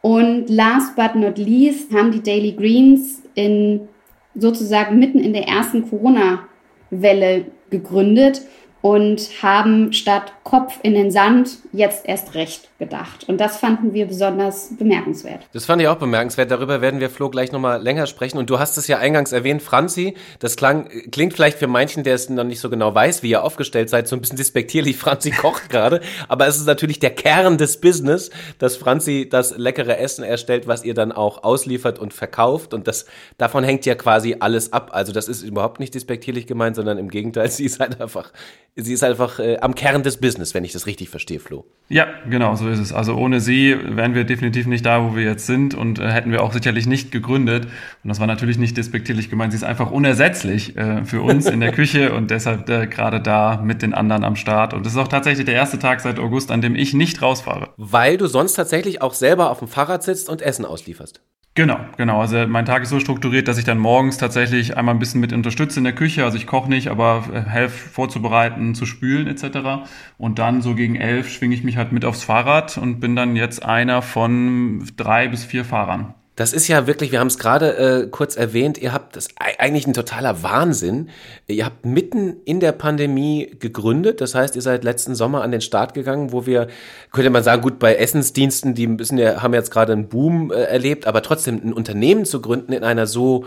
[0.00, 3.88] Und last but not least haben die Daily Greens in
[4.34, 8.42] sozusagen mitten in der ersten Corona-Welle gegründet
[8.82, 13.28] und haben statt Kopf in den Sand jetzt erst recht gedacht.
[13.28, 15.40] Und das fanden wir besonders bemerkenswert.
[15.52, 16.52] Das fand ich auch bemerkenswert.
[16.52, 18.38] Darüber werden wir, Flo, gleich nochmal länger sprechen.
[18.38, 20.14] Und du hast es ja eingangs erwähnt, Franzi.
[20.38, 23.42] Das klang, klingt vielleicht für manchen, der es noch nicht so genau weiß, wie ihr
[23.42, 24.96] aufgestellt seid, so ein bisschen despektierlich.
[25.06, 26.00] Franzi kocht gerade.
[26.28, 30.84] Aber es ist natürlich der Kern des Business, dass Franzi das leckere Essen erstellt, was
[30.84, 32.72] ihr dann auch ausliefert und verkauft.
[32.72, 34.90] Und das, davon hängt ja quasi alles ab.
[34.92, 38.30] Also das ist überhaupt nicht despektierlich gemeint, sondern im Gegenteil, sie ist halt einfach
[38.76, 41.64] sie ist einfach äh, am Kern des Business, wenn ich das richtig verstehe, Flo.
[41.88, 42.92] Ja, genau, so ist es.
[42.92, 46.30] Also ohne sie wären wir definitiv nicht da, wo wir jetzt sind und äh, hätten
[46.30, 47.64] wir auch sicherlich nicht gegründet.
[47.64, 49.52] Und das war natürlich nicht despektierlich gemeint.
[49.52, 53.60] Sie ist einfach unersetzlich äh, für uns in der Küche und deshalb äh, gerade da
[53.62, 54.74] mit den anderen am Start.
[54.74, 57.70] Und das ist auch tatsächlich der erste Tag seit August, an dem ich nicht rausfahre.
[57.78, 61.22] Weil du sonst tatsächlich auch selber auf dem Fahrrad sitzt und Essen auslieferst.
[61.56, 62.20] Genau, genau.
[62.20, 65.32] Also mein Tag ist so strukturiert, dass ich dann morgens tatsächlich einmal ein bisschen mit
[65.32, 66.22] unterstütze in der Küche.
[66.22, 69.88] Also ich koche nicht, aber äh, helfe vorzubereiten, zu spülen etc.
[70.18, 73.36] Und dann so gegen elf schwinge ich mich halt mit aufs Fahrrad und bin dann
[73.36, 76.12] jetzt einer von drei bis vier Fahrern.
[76.36, 79.86] Das ist ja wirklich, wir haben es gerade äh, kurz erwähnt, ihr habt das eigentlich
[79.86, 81.08] ein totaler Wahnsinn.
[81.46, 85.62] Ihr habt mitten in der Pandemie gegründet, das heißt, ihr seid letzten Sommer an den
[85.62, 86.68] Start gegangen, wo wir,
[87.10, 90.56] könnte man sagen, gut, bei Essensdiensten, die müssen ja, haben jetzt gerade einen Boom äh,
[90.56, 93.46] erlebt, aber trotzdem ein Unternehmen zu gründen in einer so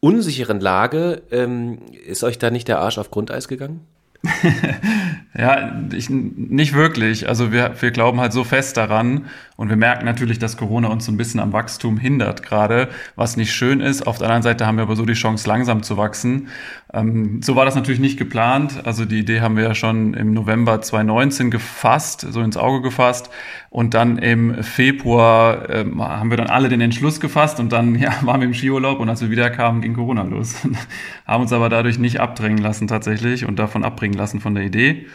[0.00, 3.86] unsicheren Lage, ähm, ist euch da nicht der Arsch auf Grundeis gegangen?
[5.36, 7.28] ja, ich, nicht wirklich.
[7.28, 11.06] Also wir, wir glauben halt so fest daran und wir merken natürlich, dass Corona uns
[11.06, 14.06] so ein bisschen am Wachstum hindert gerade, was nicht schön ist.
[14.06, 16.48] Auf der anderen Seite haben wir aber so die Chance, langsam zu wachsen.
[16.92, 18.86] Ähm, so war das natürlich nicht geplant.
[18.86, 23.28] Also die Idee haben wir ja schon im November 2019 gefasst, so ins Auge gefasst.
[23.70, 28.12] Und dann im Februar ähm, haben wir dann alle den Entschluss gefasst und dann ja,
[28.22, 30.54] waren wir im Skiurlaub und als wir wieder kamen, ging Corona los.
[31.26, 35.06] haben uns aber dadurch nicht abdrängen lassen tatsächlich und davon abbringen lassen von der Idee.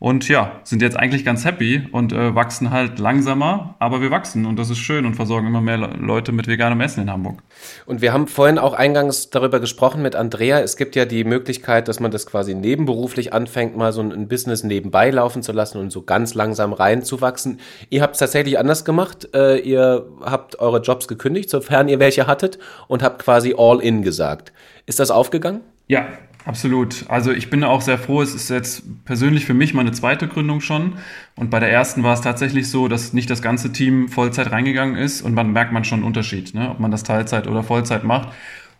[0.00, 4.44] Und ja, sind jetzt eigentlich ganz happy und äh, wachsen halt langsamer, aber wir wachsen
[4.44, 7.42] und das ist schön und versorgen immer mehr Leute mit veganem Essen in Hamburg.
[7.86, 10.60] Und wir haben vorhin auch eingangs darüber gesprochen mit Andrea.
[10.60, 14.64] Es gibt ja die Möglichkeit, dass man das quasi nebenberuflich anfängt, mal so ein Business
[14.64, 17.60] nebenbei laufen zu lassen und so ganz langsam reinzuwachsen.
[17.88, 19.28] Ihr habt es tatsächlich anders gemacht.
[19.32, 24.02] Äh, ihr habt eure Jobs gekündigt, sofern ihr welche hattet, und habt quasi all in
[24.02, 24.52] gesagt.
[24.86, 25.62] Ist das aufgegangen?
[25.86, 26.08] Ja,
[26.44, 27.06] Absolut.
[27.08, 28.20] Also ich bin auch sehr froh.
[28.20, 30.94] Es ist jetzt persönlich für mich meine zweite Gründung schon.
[31.36, 34.96] Und bei der ersten war es tatsächlich so, dass nicht das ganze Team Vollzeit reingegangen
[34.96, 36.70] ist und man merkt man schon einen Unterschied, ne?
[36.70, 38.28] ob man das Teilzeit oder Vollzeit macht.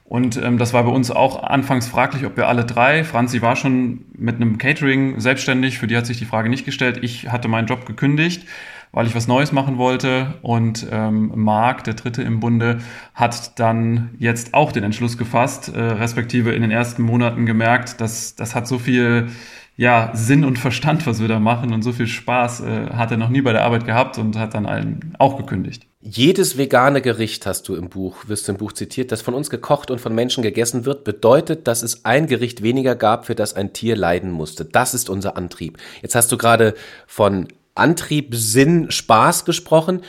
[0.04, 3.56] Und ähm, das war bei uns auch anfangs fraglich, ob wir alle drei, Franzi war
[3.56, 6.98] schon mit einem Catering selbstständig, für die hat sich die Frage nicht gestellt.
[7.02, 8.46] Ich hatte meinen Job gekündigt,
[8.92, 10.34] weil ich was Neues machen wollte.
[10.42, 12.78] Und ähm, Marc, der Dritte im Bunde,
[13.14, 18.36] hat dann jetzt auch den Entschluss gefasst, äh, respektive in den ersten Monaten gemerkt, dass
[18.36, 19.28] das hat so viel
[19.76, 23.16] ja, Sinn und Verstand, was wir da machen und so viel Spaß äh, hat er
[23.16, 25.86] noch nie bei der Arbeit gehabt und hat dann allen auch gekündigt.
[26.00, 29.50] Jedes vegane Gericht hast du im Buch, wirst du im Buch zitiert, das von uns
[29.50, 33.54] gekocht und von Menschen gegessen wird, bedeutet, dass es ein Gericht weniger gab, für das
[33.54, 34.64] ein Tier leiden musste.
[34.64, 35.78] Das ist unser Antrieb.
[36.02, 36.74] Jetzt hast du gerade
[37.06, 40.02] von Antrieb, Sinn, Spaß gesprochen,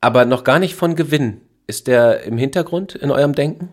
[0.00, 1.40] aber noch gar nicht von Gewinn.
[1.66, 3.68] Ist der im Hintergrund in eurem Denken?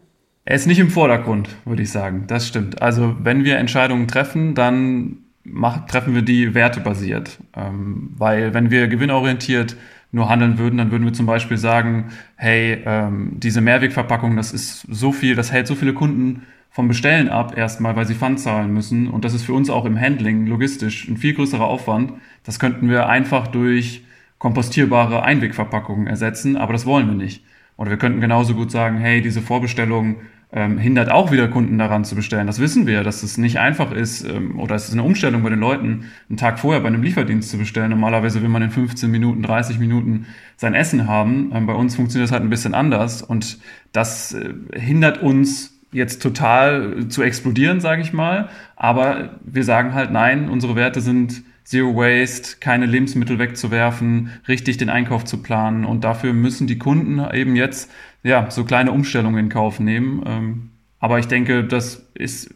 [0.46, 2.26] Er ist nicht im Vordergrund, würde ich sagen.
[2.28, 2.82] Das stimmt.
[2.82, 7.40] Also wenn wir Entscheidungen treffen, dann mach, treffen wir die wertebasiert.
[7.56, 9.76] Ähm, weil wenn wir gewinnorientiert
[10.12, 14.82] nur handeln würden, dann würden wir zum Beispiel sagen, hey, ähm, diese Mehrwegverpackung, das ist
[14.90, 18.74] so viel, das hält so viele Kunden vom Bestellen ab erstmal, weil sie Pfand zahlen
[18.74, 19.08] müssen.
[19.08, 22.14] Und das ist für uns auch im Handling logistisch ein viel größerer Aufwand.
[22.44, 24.04] Das könnten wir einfach durch
[24.38, 27.44] kompostierbare Einwegverpackungen ersetzen, aber das wollen wir nicht.
[27.78, 30.18] Oder wir könnten genauso gut sagen, hey, diese Vorbestellung
[30.54, 32.48] ähm, hindert auch wieder Kunden daran zu bestellen.
[32.48, 35.50] Das wissen wir, dass es nicht einfach ist ähm, oder es ist eine Umstellung bei
[35.50, 37.92] den Leuten, einen Tag vorher bei einem Lieferdienst zu bestellen.
[37.92, 40.26] Normalerweise will man in 15 Minuten, 30 Minuten
[40.58, 41.52] sein Essen haben.
[41.54, 43.60] Ähm, bei uns funktioniert das halt ein bisschen anders und
[43.94, 48.50] das äh, hindert uns jetzt total zu explodieren, sage ich mal.
[48.76, 54.90] Aber wir sagen halt, nein, unsere Werte sind Zero Waste, keine Lebensmittel wegzuwerfen, richtig den
[54.90, 55.86] Einkauf zu planen.
[55.86, 57.90] Und dafür müssen die Kunden eben jetzt
[58.24, 60.24] ja so kleine Umstellungen in Kauf nehmen.
[60.26, 62.54] Ähm, aber ich denke, das ist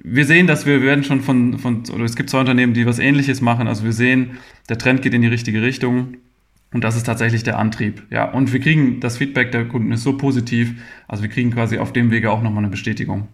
[0.00, 2.98] wir sehen, dass wir werden schon von, von, oder es gibt zwei Unternehmen, die was
[2.98, 3.66] ähnliches machen.
[3.66, 6.16] Also wir sehen, der Trend geht in die richtige Richtung.
[6.72, 8.02] Und das ist tatsächlich der Antrieb.
[8.10, 10.74] Ja, und wir kriegen das Feedback der Kunden ist so positiv.
[11.08, 13.28] Also wir kriegen quasi auf dem Wege auch nochmal eine Bestätigung.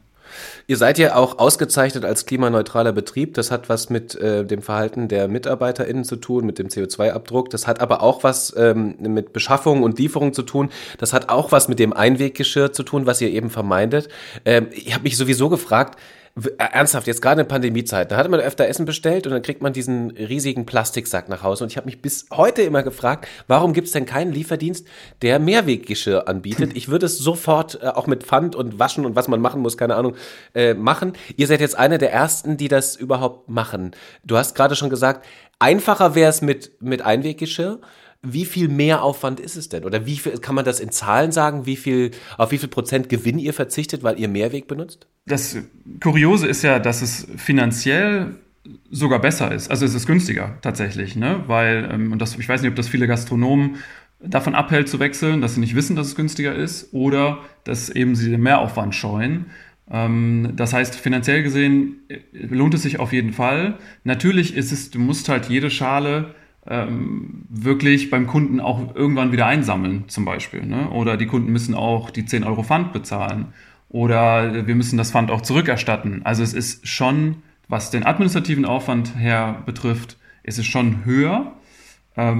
[0.66, 3.34] Ihr seid ja auch ausgezeichnet als klimaneutraler Betrieb.
[3.34, 7.50] Das hat was mit äh, dem Verhalten der MitarbeiterInnen zu tun, mit dem CO2-Abdruck.
[7.50, 10.70] Das hat aber auch was ähm, mit Beschaffung und Lieferung zu tun.
[10.98, 14.08] Das hat auch was mit dem Einweggeschirr zu tun, was ihr eben vermeidet.
[14.44, 15.98] Ähm, ich habe mich sowieso gefragt,
[16.58, 19.72] ernsthaft, jetzt gerade in Pandemiezeit, da hatte man öfter Essen bestellt und dann kriegt man
[19.72, 21.62] diesen riesigen Plastiksack nach Hause.
[21.62, 24.84] Und ich habe mich bis heute immer gefragt, warum gibt es denn keinen Lieferdienst,
[25.22, 26.76] der Mehrweggeschirr anbietet?
[26.76, 29.76] Ich würde es sofort äh, auch mit Pfand und Waschen und was man machen muss,
[29.76, 30.16] keine Ahnung,
[30.54, 31.12] äh, machen.
[31.36, 33.92] Ihr seid jetzt einer der ersten, die das überhaupt machen.
[34.24, 35.24] Du hast gerade schon gesagt,
[35.60, 37.78] einfacher wäre es mit, mit Einweggeschirr
[38.24, 39.84] wie viel Mehraufwand ist es denn?
[39.84, 43.08] Oder wie viel, kann man das in Zahlen sagen, wie viel, auf wie viel Prozent
[43.08, 45.06] Gewinn ihr verzichtet, weil ihr Mehrweg benutzt?
[45.26, 45.56] Das
[46.02, 48.36] Kuriose ist ja, dass es finanziell
[48.90, 49.70] sogar besser ist.
[49.70, 51.44] Also es ist günstiger tatsächlich, ne?
[51.46, 53.76] Weil, ähm, und das, ich weiß nicht, ob das viele Gastronomen
[54.20, 58.14] davon abhält zu wechseln, dass sie nicht wissen, dass es günstiger ist, oder dass eben
[58.14, 59.46] sie den Mehraufwand scheuen.
[59.90, 63.78] Ähm, das heißt, finanziell gesehen äh, lohnt es sich auf jeden Fall.
[64.02, 66.34] Natürlich ist es, du musst halt jede Schale
[66.66, 70.64] ähm, wirklich beim Kunden auch irgendwann wieder einsammeln, zum Beispiel.
[70.64, 70.90] Ne?
[70.90, 73.46] Oder die Kunden müssen auch die 10 Euro Pfand bezahlen.
[73.88, 76.22] Oder wir müssen das Pfand auch zurückerstatten.
[76.24, 77.36] Also es ist schon,
[77.68, 81.52] was den administrativen Aufwand her betrifft, ist es schon höher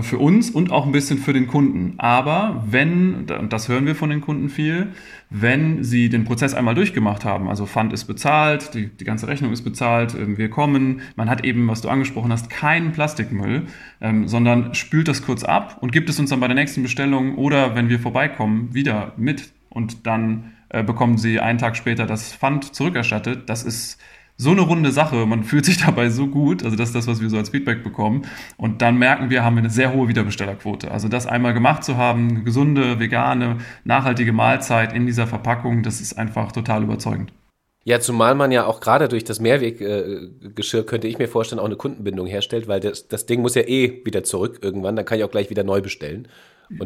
[0.03, 1.95] für uns und auch ein bisschen für den Kunden.
[1.99, 4.93] Aber wenn, und das hören wir von den Kunden viel,
[5.31, 9.53] wenn sie den Prozess einmal durchgemacht haben, also Fund ist bezahlt, die, die ganze Rechnung
[9.53, 13.63] ist bezahlt, ähm, wir kommen, man hat eben, was du angesprochen hast, keinen Plastikmüll,
[14.01, 17.35] ähm, sondern spült das kurz ab und gibt es uns dann bei der nächsten Bestellung
[17.35, 22.33] oder wenn wir vorbeikommen, wieder mit und dann äh, bekommen sie einen Tag später das
[22.33, 23.49] Pfand zurückerstattet.
[23.49, 23.99] Das ist
[24.37, 25.27] so eine runde Sache.
[25.27, 26.65] Man fühlt sich dabei so gut.
[26.65, 28.27] Also das ist das, was wir so als Feedback bekommen.
[28.57, 30.91] Und dann merken wir, haben wir eine sehr hohe Wiederbestellerquote.
[30.91, 36.19] Also das einmal gemacht zu haben, gesunde, vegane, nachhaltige Mahlzeit in dieser Verpackung, das ist
[36.19, 37.33] einfach total überzeugend.
[37.87, 41.77] Ja, zumal man ja auch gerade durch das Mehrweggeschirr, könnte ich mir vorstellen, auch eine
[41.77, 44.97] Kundenbindung herstellt, weil das, das Ding muss ja eh wieder zurück irgendwann.
[44.97, 46.29] Dann kann ich auch gleich wieder neu bestellen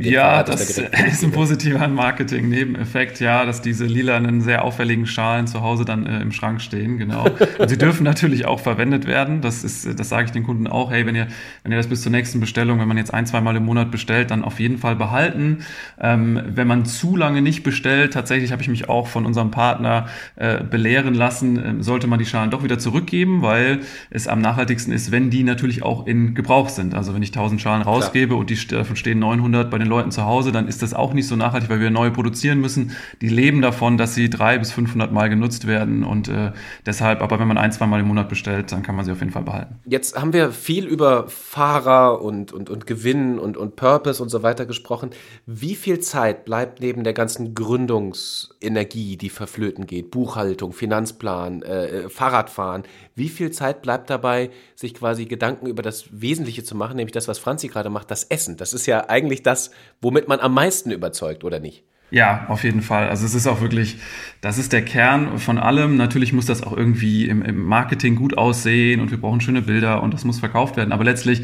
[0.01, 5.85] ja, das ist ein positiver Marketing-Nebeneffekt, ja, dass diese lilanen, sehr auffälligen Schalen zu Hause
[5.85, 7.27] dann äh, im Schrank stehen, genau.
[7.59, 9.41] Und sie dürfen natürlich auch verwendet werden.
[9.41, 11.29] Das ist, das sage ich den Kunden auch, hey, wenn ihr,
[11.62, 13.91] wenn ihr das bis zur nächsten Bestellung, wenn man jetzt ein, zwei Mal im Monat
[13.91, 15.59] bestellt, dann auf jeden Fall behalten.
[16.01, 20.07] Ähm, wenn man zu lange nicht bestellt, tatsächlich habe ich mich auch von unserem Partner
[20.37, 24.93] äh, belehren lassen, äh, sollte man die Schalen doch wieder zurückgeben, weil es am nachhaltigsten
[24.93, 26.95] ist, wenn die natürlich auch in Gebrauch sind.
[26.95, 28.41] Also wenn ich 1000 Schalen rausgebe Klar.
[28.41, 31.13] und die davon stehen 900 wandert bei den Leuten zu Hause, dann ist das auch
[31.13, 32.93] nicht so nachhaltig, weil wir neu produzieren müssen.
[33.21, 36.53] Die leben davon, dass sie drei bis 500 Mal genutzt werden und äh,
[36.87, 39.21] deshalb, aber wenn man ein, zwei Mal im Monat bestellt, dann kann man sie auf
[39.21, 39.77] jeden Fall behalten.
[39.85, 44.43] Jetzt haben wir viel über Fahrer und, und, und Gewinn und, und Purpose und so
[44.43, 45.11] weiter gesprochen.
[45.47, 52.09] Wie viel Zeit bleibt neben der ganzen Gründungsenergie, die verflöten geht, Buchhaltung, Finanzplan, äh, äh
[52.09, 52.85] Fahrradfahren,
[53.19, 57.27] wie viel Zeit bleibt dabei, sich quasi Gedanken über das Wesentliche zu machen, nämlich das,
[57.27, 58.57] was Franzi gerade macht, das Essen?
[58.57, 59.58] Das ist ja eigentlich das,
[60.01, 61.85] womit man am meisten überzeugt, oder nicht?
[62.11, 63.09] Ja, auf jeden Fall.
[63.09, 63.99] Also es ist auch wirklich,
[64.40, 65.97] das ist der Kern von allem.
[65.97, 70.03] Natürlich muss das auch irgendwie im, im Marketing gut aussehen und wir brauchen schöne Bilder
[70.03, 70.92] und das muss verkauft werden.
[70.92, 71.42] Aber letztlich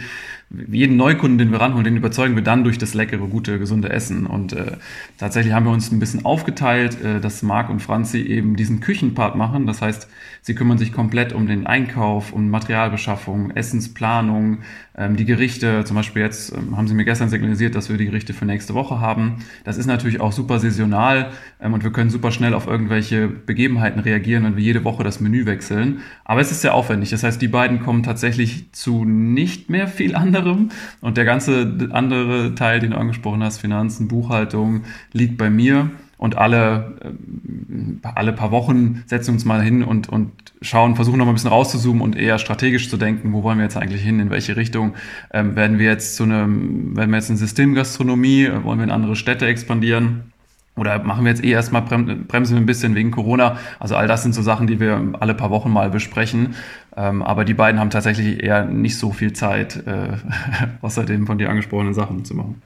[0.68, 4.26] jeden Neukunden, den wir ranholen, den überzeugen wir dann durch das leckere, gute, gesunde Essen.
[4.26, 4.76] Und äh,
[5.18, 9.36] tatsächlich haben wir uns ein bisschen aufgeteilt, äh, dass Marc und Franzi eben diesen Küchenpart
[9.36, 9.66] machen.
[9.66, 10.08] Das heißt,
[10.42, 14.58] sie kümmern sich komplett um den Einkauf, um Materialbeschaffung, Essensplanung,
[14.96, 15.84] ähm, die Gerichte.
[15.84, 18.74] Zum Beispiel jetzt ähm, haben sie mir gestern signalisiert, dass wir die Gerichte für nächste
[18.74, 19.38] Woche haben.
[19.64, 21.30] Das ist natürlich auch super saisonal
[21.60, 25.20] ähm, und wir können super schnell auf irgendwelche Begebenheiten reagieren, wenn wir jede Woche das
[25.20, 26.00] Menü wechseln.
[26.24, 27.10] Aber es ist sehr aufwendig.
[27.10, 30.70] Das heißt, die beiden kommen tatsächlich zu nicht mehr viel anderem anderem.
[31.00, 35.90] Und der ganze andere Teil, den du angesprochen hast, Finanzen, Buchhaltung, liegt bei mir.
[36.16, 40.30] Und alle, äh, alle paar Wochen setzen wir uns mal hin und, und
[40.62, 43.64] schauen, versuchen noch mal ein bisschen rauszuzoomen und eher strategisch zu denken, wo wollen wir
[43.64, 44.94] jetzt eigentlich hin, in welche Richtung.
[45.32, 49.16] Ähm, werden wir jetzt zu einem, werden wir jetzt in Systemgastronomie, wollen wir in andere
[49.16, 50.33] Städte expandieren?
[50.76, 53.58] Oder machen wir jetzt eh erstmal bremsen wir ein bisschen wegen Corona.
[53.78, 56.56] Also all das sind so Sachen, die wir alle paar Wochen mal besprechen.
[56.96, 60.16] Ähm, aber die beiden haben tatsächlich eher nicht so viel Zeit, äh,
[60.82, 62.62] außer den von dir angesprochenen Sachen zu machen.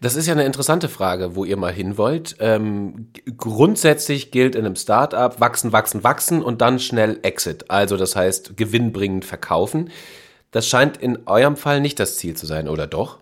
[0.00, 2.36] Das ist ja eine interessante Frage, wo ihr mal hin wollt.
[2.40, 7.70] Ähm, grundsätzlich gilt in einem Startup wachsen, wachsen, wachsen und dann schnell Exit.
[7.70, 9.90] Also das heißt gewinnbringend verkaufen.
[10.52, 13.21] Das scheint in eurem Fall nicht das Ziel zu sein, oder doch?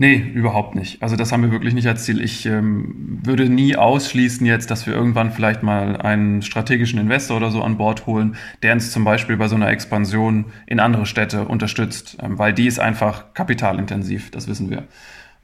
[0.00, 1.02] Nee, überhaupt nicht.
[1.02, 2.22] Also das haben wir wirklich nicht als Ziel.
[2.22, 7.50] Ich ähm, würde nie ausschließen jetzt, dass wir irgendwann vielleicht mal einen strategischen Investor oder
[7.50, 11.46] so an Bord holen, der uns zum Beispiel bei so einer Expansion in andere Städte
[11.46, 14.84] unterstützt, ähm, weil die ist einfach kapitalintensiv, das wissen wir.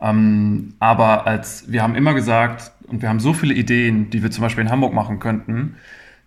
[0.01, 4.31] Ähm, aber als wir haben immer gesagt, und wir haben so viele Ideen, die wir
[4.31, 5.75] zum Beispiel in Hamburg machen könnten,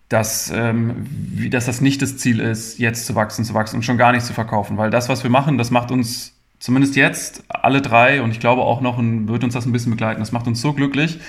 [0.07, 3.83] dass, ähm, wie, dass das nicht das Ziel ist, jetzt zu wachsen, zu wachsen und
[3.85, 7.43] schon gar nicht zu verkaufen, weil das, was wir machen, das macht uns zumindest jetzt
[7.48, 10.19] alle drei und ich glaube auch noch wird uns das ein bisschen begleiten.
[10.19, 11.19] Das macht uns so glücklich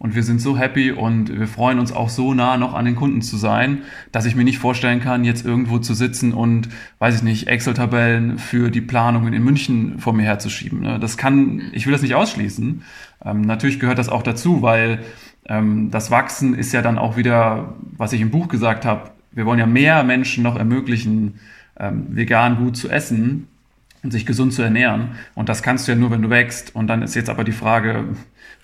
[0.00, 2.96] und wir sind so happy und wir freuen uns auch so nah noch an den
[2.96, 7.16] Kunden zu sein, dass ich mir nicht vorstellen kann, jetzt irgendwo zu sitzen und, weiß
[7.16, 10.80] ich nicht, Excel-Tabellen für die Planungen in München vor mir herzuschieben.
[10.80, 10.98] Ne?
[10.98, 12.82] Das kann, ich will das nicht ausschließen.
[13.26, 15.00] Ähm, natürlich gehört das auch dazu, weil
[15.44, 19.44] ähm, das Wachsen ist ja dann auch wieder, was ich im Buch gesagt habe, wir
[19.44, 21.40] wollen ja mehr Menschen noch ermöglichen,
[21.78, 23.48] ähm, vegan gut zu essen
[24.02, 25.12] und sich gesund zu ernähren.
[25.34, 26.74] Und das kannst du ja nur, wenn du wächst.
[26.74, 28.04] Und dann ist jetzt aber die Frage,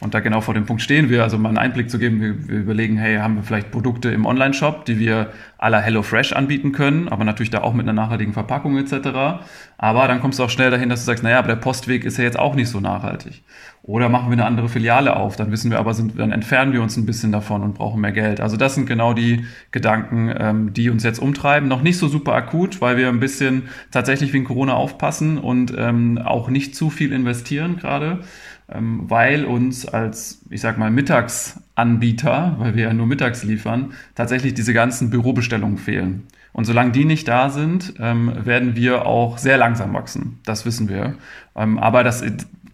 [0.01, 2.49] und da genau vor dem Punkt stehen wir, also mal einen Einblick zu geben, wir,
[2.49, 7.09] wir überlegen, hey, haben wir vielleicht Produkte im Online-Shop, die wir aller HelloFresh anbieten können,
[7.09, 9.43] aber natürlich da auch mit einer nachhaltigen Verpackung etc.
[9.79, 12.19] Aber dann kommst du auch schnell dahin, dass du sagst, naja, aber der Postweg ist
[12.19, 13.43] ja jetzt auch nicht so nachhaltig.
[13.87, 16.83] Oder machen wir eine andere Filiale auf, dann wissen wir aber, sind, dann entfernen wir
[16.83, 18.41] uns ein bisschen davon und brauchen mehr Geld.
[18.41, 21.69] Also das sind genau die Gedanken, ähm, die uns jetzt umtreiben.
[21.69, 26.19] Noch nicht so super akut, weil wir ein bisschen tatsächlich wegen Corona aufpassen und ähm,
[26.19, 28.23] auch nicht zu viel investieren gerade,
[28.69, 34.55] ähm, weil uns als, ich sag mal, Mittagsanbieter, weil wir ja nur mittags liefern, tatsächlich
[34.55, 36.25] diese ganzen Bürobestellungen fehlen.
[36.53, 40.41] Und solange die nicht da sind, ähm, werden wir auch sehr langsam wachsen.
[40.45, 41.15] Das wissen wir.
[41.55, 42.25] Ähm, aber das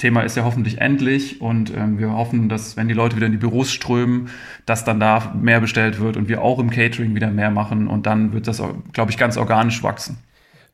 [0.02, 3.32] Thema ist ja hoffentlich endlich und ähm, wir hoffen, dass wenn die Leute wieder in
[3.32, 4.30] die Büros strömen,
[4.66, 8.04] dass dann da mehr bestellt wird und wir auch im Catering wieder mehr machen und
[8.04, 8.60] dann wird das,
[8.92, 10.18] glaube ich, ganz organisch wachsen.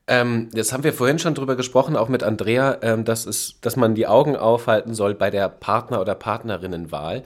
[0.06, 3.76] Ähm, jetzt haben wir vorhin schon drüber gesprochen, auch mit Andrea, ähm, dass, es, dass
[3.76, 7.22] man die Augen aufhalten soll bei der Partner- oder Partnerinnenwahl.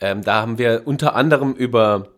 [0.00, 2.08] Ähm, da haben wir unter anderem über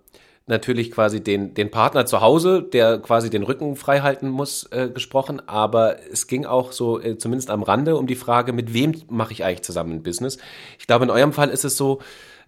[0.50, 4.88] natürlich quasi den, den Partner zu Hause, der quasi den Rücken frei halten muss, äh,
[4.88, 5.40] gesprochen.
[5.48, 9.32] Aber es ging auch so, äh, zumindest am Rande, um die Frage, mit wem mache
[9.32, 10.38] ich eigentlich zusammen ein Business?
[10.78, 12.00] Ich glaube, in eurem Fall ist es so,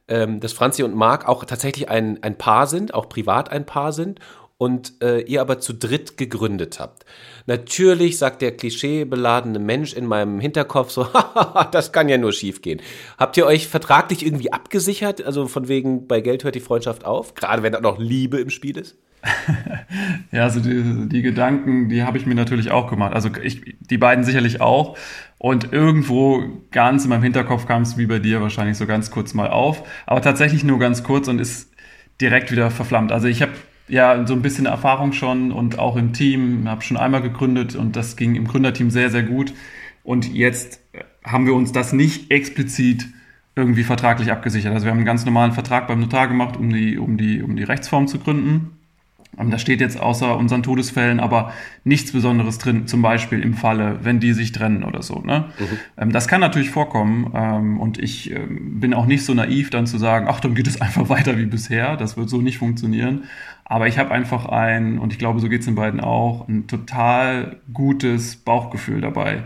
[0.09, 3.93] ähm, dass Franzi und Marc auch tatsächlich ein, ein Paar sind, auch privat ein Paar
[3.93, 4.21] sind
[4.63, 7.05] und äh, ihr aber zu dritt gegründet habt.
[7.47, 11.09] Natürlich sagt der klischeebeladene Mensch in meinem Hinterkopf so,
[11.73, 12.81] das kann ja nur schiefgehen.
[13.19, 15.21] Habt ihr euch vertraglich irgendwie abgesichert?
[15.25, 17.35] Also von wegen, bei Geld hört die Freundschaft auf?
[17.35, 18.97] Gerade wenn da noch Liebe im Spiel ist?
[20.31, 23.15] ja, also die, die Gedanken, die habe ich mir natürlich auch gemacht.
[23.15, 24.97] Also ich, die beiden sicherlich auch.
[25.39, 29.35] Und irgendwo ganz in meinem Hinterkopf kam es wie bei dir wahrscheinlich so ganz kurz
[29.35, 29.83] mal auf.
[30.07, 31.73] Aber tatsächlich nur ganz kurz und ist
[32.21, 33.11] direkt wieder verflammt.
[33.11, 33.51] Also ich habe
[33.93, 37.95] ja, so ein bisschen Erfahrung schon und auch im Team, habe schon einmal gegründet und
[37.95, 39.53] das ging im Gründerteam sehr, sehr gut.
[40.03, 40.81] Und jetzt
[41.23, 43.07] haben wir uns das nicht explizit
[43.55, 44.73] irgendwie vertraglich abgesichert.
[44.73, 47.55] Also wir haben einen ganz normalen Vertrag beim Notar gemacht, um die, um die, um
[47.55, 48.79] die Rechtsform zu gründen.
[49.39, 51.53] Ähm, da steht jetzt außer unseren Todesfällen aber
[51.85, 55.21] nichts Besonderes drin, zum Beispiel im Falle, wenn die sich trennen oder so.
[55.21, 55.47] Ne?
[55.59, 55.79] Mhm.
[55.99, 59.99] Ähm, das kann natürlich vorkommen ähm, und ich bin auch nicht so naiv, dann zu
[59.99, 61.97] sagen, ach, dann geht es einfach weiter wie bisher.
[61.97, 63.25] Das wird so nicht funktionieren.
[63.65, 66.67] Aber ich habe einfach ein, und ich glaube, so geht es den beiden auch, ein
[66.67, 69.45] total gutes Bauchgefühl dabei,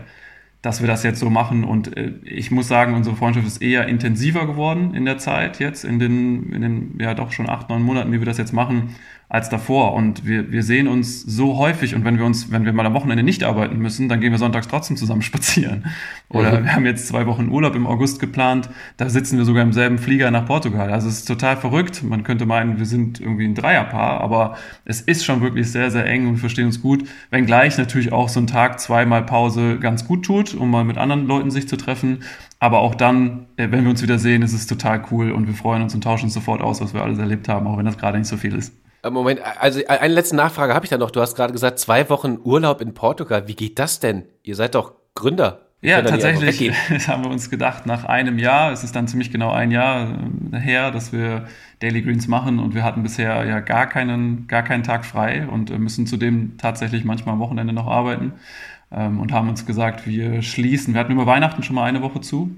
[0.67, 1.63] dass wir das jetzt so machen.
[1.63, 5.85] Und äh, ich muss sagen, unsere Freundschaft ist eher intensiver geworden in der Zeit jetzt,
[5.85, 8.89] in den, in den ja doch schon acht, neun Monaten, die wir das jetzt machen
[9.29, 9.93] als davor.
[9.93, 12.93] Und wir, wir sehen uns so häufig und wenn wir uns, wenn wir mal am
[12.93, 15.85] Wochenende nicht arbeiten müssen, dann gehen wir sonntags trotzdem zusammen spazieren.
[16.29, 16.63] Oder mhm.
[16.63, 19.97] wir haben jetzt zwei Wochen Urlaub im August geplant, da sitzen wir sogar im selben
[19.97, 20.91] Flieger nach Portugal.
[20.91, 22.03] Also es ist total verrückt.
[22.03, 24.55] Man könnte meinen, wir sind irgendwie ein Dreierpaar, aber
[24.85, 27.03] es ist schon wirklich sehr, sehr eng und wir verstehen uns gut.
[27.29, 31.27] Wenngleich natürlich auch so ein Tag zweimal Pause ganz gut tut, um mal mit anderen
[31.27, 32.23] Leuten sich zu treffen.
[32.59, 35.53] Aber auch dann, äh, wenn wir uns wieder sehen, ist es total cool und wir
[35.53, 37.97] freuen uns und tauschen uns sofort aus, was wir alles erlebt haben, auch wenn das
[37.97, 38.73] gerade nicht so viel ist.
[39.03, 41.11] Äh, Moment, also äh, eine letzte Nachfrage habe ich da noch.
[41.11, 43.47] Du hast gerade gesagt, zwei Wochen Urlaub in Portugal.
[43.47, 44.23] Wie geht das denn?
[44.43, 45.61] Ihr seid doch Gründer.
[45.81, 46.73] Ja, tatsächlich.
[46.89, 50.17] Das haben wir uns gedacht, nach einem Jahr, es ist dann ziemlich genau ein Jahr
[50.51, 51.45] her, dass wir
[51.79, 55.69] Daily Greens machen und wir hatten bisher ja gar keinen, gar keinen Tag frei und
[55.77, 58.33] müssen zudem tatsächlich manchmal am Wochenende noch arbeiten
[58.91, 60.93] ähm, und haben uns gesagt, wir schließen.
[60.93, 62.51] Wir hatten über Weihnachten schon mal eine Woche zu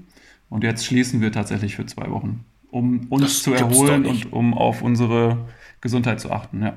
[0.48, 4.54] und jetzt schließen wir tatsächlich für zwei Wochen, um uns das zu erholen und um
[4.54, 5.38] auf unsere
[5.80, 6.74] Gesundheit zu achten, ja.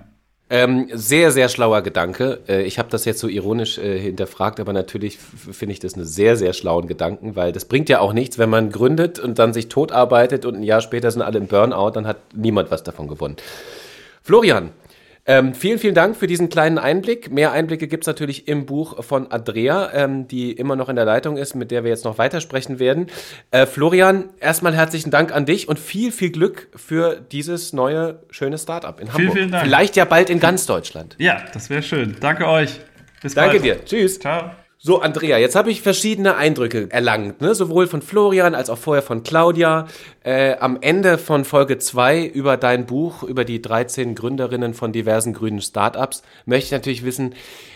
[0.49, 2.41] Ähm, sehr, sehr schlauer Gedanke.
[2.47, 6.06] Äh, ich habe das jetzt so ironisch äh, hinterfragt, aber natürlich finde ich das einen
[6.06, 9.54] sehr, sehr schlauen Gedanken, weil das bringt ja auch nichts, wenn man gründet und dann
[9.54, 13.08] sich totarbeitet und ein Jahr später sind alle im Burnout, dann hat niemand was davon
[13.08, 13.38] gewonnen.
[14.22, 14.70] Florian,
[15.26, 17.32] ähm, vielen, vielen Dank für diesen kleinen Einblick.
[17.32, 21.38] Mehr Einblicke gibt's natürlich im Buch von Andrea, ähm, die immer noch in der Leitung
[21.38, 23.07] ist, mit der wir jetzt noch weitersprechen werden.
[23.51, 28.57] Äh, Florian, erstmal herzlichen Dank an dich und viel, viel Glück für dieses neue, schöne
[28.57, 29.21] Startup in Hamburg.
[29.21, 29.63] Vielen, vielen Dank.
[29.63, 31.15] Vielleicht ja bald in ganz Deutschland.
[31.19, 32.17] Ja, das wäre schön.
[32.19, 32.82] Danke euch.
[33.21, 33.63] Bis Danke bald.
[33.63, 33.86] dir.
[33.86, 34.19] Tschüss.
[34.19, 34.51] Ciao.
[34.86, 37.55] So, Andrea, jetzt habe ich verschiedene Eindrücke erlangt, ne?
[37.55, 39.88] sowohl von Florian als auch vorher von Claudia.
[40.25, 45.31] Äh, am Ende von Folge 2 über dein Buch, über die 13 Gründerinnen von diversen
[45.31, 47.34] grünen Startups, möchte ich natürlich wissen,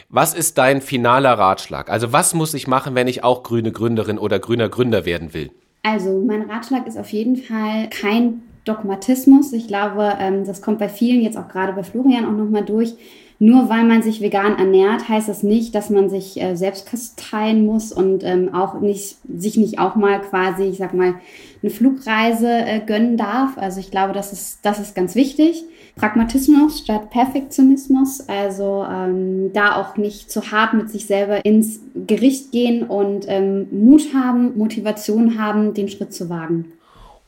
[0.10, 1.90] was ist dein finaler Ratschlag?
[1.90, 5.50] Also was muss ich machen, wenn ich auch grüne Gründerin oder grüner Gründer werden will?
[5.84, 9.54] Also mein Ratschlag ist auf jeden Fall kein Dogmatismus.
[9.54, 12.96] Ich glaube, ähm, das kommt bei vielen, jetzt auch gerade bei Florian auch nochmal durch
[13.40, 17.66] nur weil man sich vegan ernährt, heißt das nicht, dass man sich äh, selbst kasteien
[17.66, 21.16] muss und ähm, auch nicht, sich nicht auch mal quasi, ich sag mal,
[21.62, 23.58] eine Flugreise äh, gönnen darf.
[23.58, 25.66] Also ich glaube, das ist, das ist ganz wichtig.
[25.96, 32.52] Pragmatismus statt Perfektionismus, also ähm, da auch nicht zu hart mit sich selber ins Gericht
[32.52, 36.74] gehen und ähm, Mut haben, Motivation haben, den Schritt zu wagen.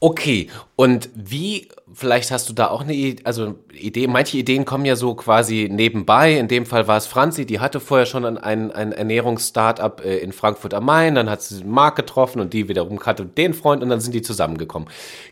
[0.02, 0.48] Okay,
[0.78, 4.96] und wie, vielleicht hast du da auch eine Idee, also Idee, manche Ideen kommen ja
[4.96, 6.38] so quasi nebenbei.
[6.38, 10.32] In dem Fall war es Franzi, die hatte vorher schon ein, ein Ernährungsstartup äh, in
[10.32, 13.90] Frankfurt am Main, dann hat sie Marc getroffen und die wiederum hatte den Freund und
[13.90, 14.88] dann sind die zusammengekommen.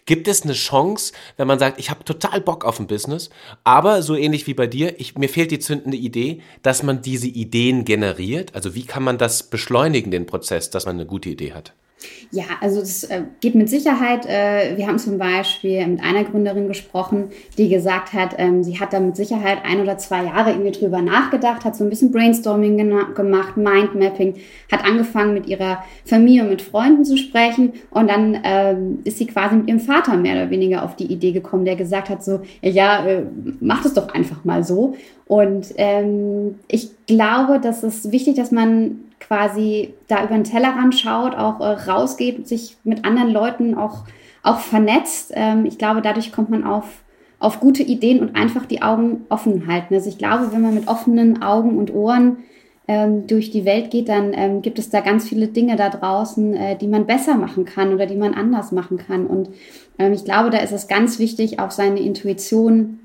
[0.06, 3.30] Gibt es eine Chance, wenn man sagt, ich habe total Bock auf ein Business,
[3.64, 7.28] aber so ähnlich wie bei dir, ich, mir fehlt die zündende Idee, dass man diese
[7.28, 8.54] Ideen generiert?
[8.54, 11.74] Also wie kann man das beschleunigen, den Prozess, dass man eine gute Idee hat?
[12.30, 14.26] Ja, also das äh, geht mit Sicherheit.
[14.26, 18.94] Äh, wir haben zum Beispiel mit einer Gründerin gesprochen, die gesagt hat, ähm, sie hat
[18.94, 22.78] da mit Sicherheit ein oder zwei Jahre irgendwie drüber nachgedacht, hat so ein bisschen Brainstorming
[22.78, 24.36] gemacht, Mindmapping,
[24.72, 29.26] hat angefangen mit ihrer Familie und mit Freunden zu sprechen und dann ähm, ist sie
[29.26, 32.42] quasi mit ihrem Vater mehr oder weniger auf die Idee gekommen, der gesagt hat so,
[32.62, 33.24] ja, äh,
[33.60, 34.96] mach das doch einfach mal so.
[35.26, 41.36] Und ähm, ich glaube, das ist wichtig, dass man quasi da über den Tellerrand schaut,
[41.36, 44.06] auch äh, rausgeht, sich mit anderen Leuten auch,
[44.44, 45.32] auch vernetzt.
[45.36, 47.04] Ähm, ich glaube, dadurch kommt man auf,
[47.40, 49.94] auf gute Ideen und einfach die Augen offen halten.
[49.94, 52.38] Also ich glaube, wenn man mit offenen Augen und Ohren
[52.88, 56.54] ähm, durch die Welt geht, dann ähm, gibt es da ganz viele Dinge da draußen,
[56.54, 59.28] äh, die man besser machen kann oder die man anders machen kann.
[59.28, 59.50] Und
[60.00, 63.00] ähm, ich glaube, da ist es ganz wichtig, auf seine Intuition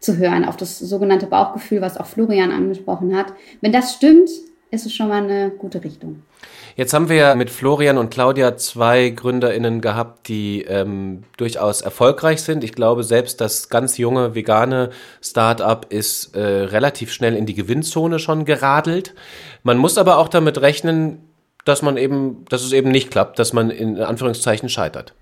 [0.00, 3.32] zu hören, auf das sogenannte Bauchgefühl, was auch Florian angesprochen hat.
[3.60, 4.28] Wenn das stimmt,
[4.74, 6.22] ist es schon mal eine gute Richtung.
[6.76, 12.42] Jetzt haben wir ja mit Florian und Claudia zwei GründerInnen gehabt, die ähm, durchaus erfolgreich
[12.42, 12.64] sind.
[12.64, 14.90] Ich glaube, selbst das ganz junge vegane
[15.22, 19.14] Startup ist äh, relativ schnell in die Gewinnzone schon geradelt.
[19.62, 21.20] Man muss aber auch damit rechnen,
[21.64, 25.14] dass man eben, dass es eben nicht klappt, dass man in Anführungszeichen scheitert.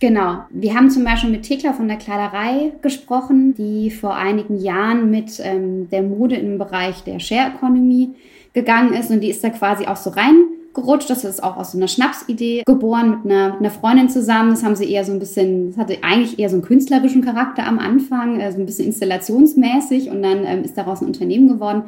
[0.00, 0.44] Genau.
[0.50, 5.38] Wir haben zum Beispiel mit Thekla von der Kleiderei gesprochen, die vor einigen Jahren mit
[5.40, 8.14] ähm, der Mode im Bereich der Share Economy
[8.52, 10.44] gegangen ist und die ist da quasi auch so rein
[10.74, 11.10] gerutscht.
[11.10, 14.50] Das ist auch aus so einer Schnapsidee geboren mit einer, einer Freundin zusammen.
[14.50, 17.66] Das haben sie eher so ein bisschen, das hatte eigentlich eher so einen künstlerischen Charakter
[17.66, 21.84] am Anfang, äh, so ein bisschen installationsmäßig und dann ähm, ist daraus ein Unternehmen geworden.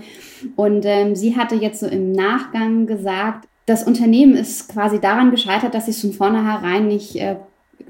[0.56, 5.74] Und ähm, sie hatte jetzt so im Nachgang gesagt, das Unternehmen ist quasi daran gescheitert,
[5.74, 7.36] dass sie es von vornherein nicht äh,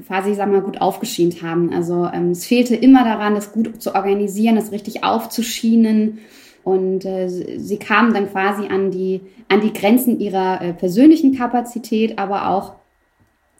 [0.06, 1.72] quasi, wir mal, gut aufgeschient haben.
[1.72, 6.18] Also ähm, es fehlte immer daran, das gut zu organisieren, das richtig aufzuschienen.
[6.64, 12.18] Und äh, sie kamen dann quasi an die, an die Grenzen ihrer äh, persönlichen Kapazität,
[12.18, 12.74] aber auch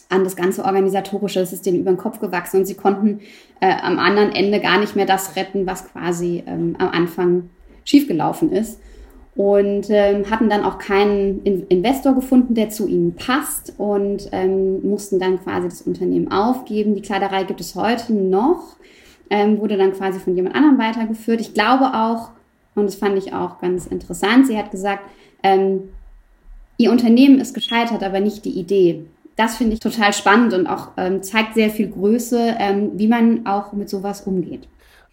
[0.09, 1.41] an das ganze Organisatorische.
[1.41, 3.21] Das ist denen über den Kopf gewachsen und sie konnten
[3.61, 7.51] äh, am anderen Ende gar nicht mehr das retten, was quasi ähm, am Anfang
[7.85, 8.79] schiefgelaufen ist
[9.35, 14.87] und ähm, hatten dann auch keinen In Investor gefunden, der zu ihnen passt und ähm,
[14.87, 16.95] mussten dann quasi das Unternehmen aufgeben.
[16.95, 18.77] Die Kleiderei gibt es heute noch,
[19.31, 21.41] ähm, wurde dann quasi von jemand anderem weitergeführt.
[21.41, 22.31] Ich glaube auch,
[22.75, 25.03] und das fand ich auch ganz interessant, sie hat gesagt,
[25.43, 25.91] ähm,
[26.79, 29.05] ihr Unternehmen ist gescheitert, aber nicht die Idee.
[29.37, 33.47] Das finde ich total spannend und auch ähm, zeigt sehr viel Größe, ähm, wie man
[33.47, 34.69] auch mit sowas umgeht.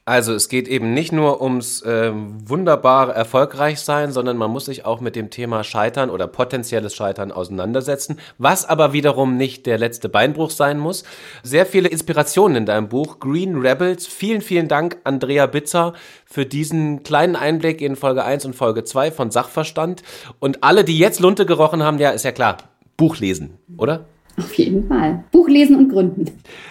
[0.09, 5.01] Also es geht eben nicht nur ums äh, wunderbare Erfolgreichsein, sondern man muss sich auch
[5.01, 10.49] mit dem Thema Scheitern oder potenzielles Scheitern auseinandersetzen, was aber wiederum nicht der letzte Beinbruch
[10.49, 11.03] sein muss.
[11.43, 14.07] Sehr viele Inspirationen in deinem Buch Green Rebels.
[14.07, 15.93] Vielen, vielen Dank, Andrea Bitzer,
[16.25, 20.01] für diesen kleinen Einblick in Folge 1 und Folge 2 von Sachverstand.
[20.39, 22.57] Und alle, die jetzt Lunte gerochen haben, ja, ist ja klar,
[22.97, 24.05] Buch lesen, oder?
[24.39, 25.25] Auf jeden Fall.
[25.31, 26.25] Buch lesen und gründen.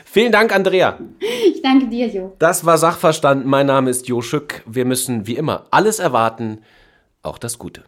[0.04, 0.98] Vielen Dank, Andrea.
[1.20, 2.34] Ich danke dir, Jo.
[2.38, 3.44] Das war Sachverstand.
[3.44, 4.62] Mein Name ist Jo Schück.
[4.66, 6.58] Wir müssen wie immer alles erwarten,
[7.22, 7.84] auch das Gute.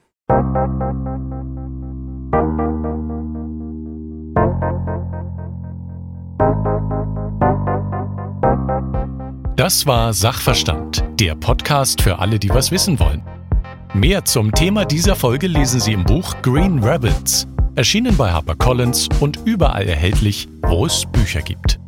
[9.57, 13.23] Das war Sachverstand, der Podcast für alle, die was wissen wollen.
[13.93, 17.47] Mehr zum Thema dieser Folge lesen Sie im Buch Green Rebels,
[17.81, 21.81] erschienen bei HarperCollins und überall erhältlich, wo es Bücher gibt.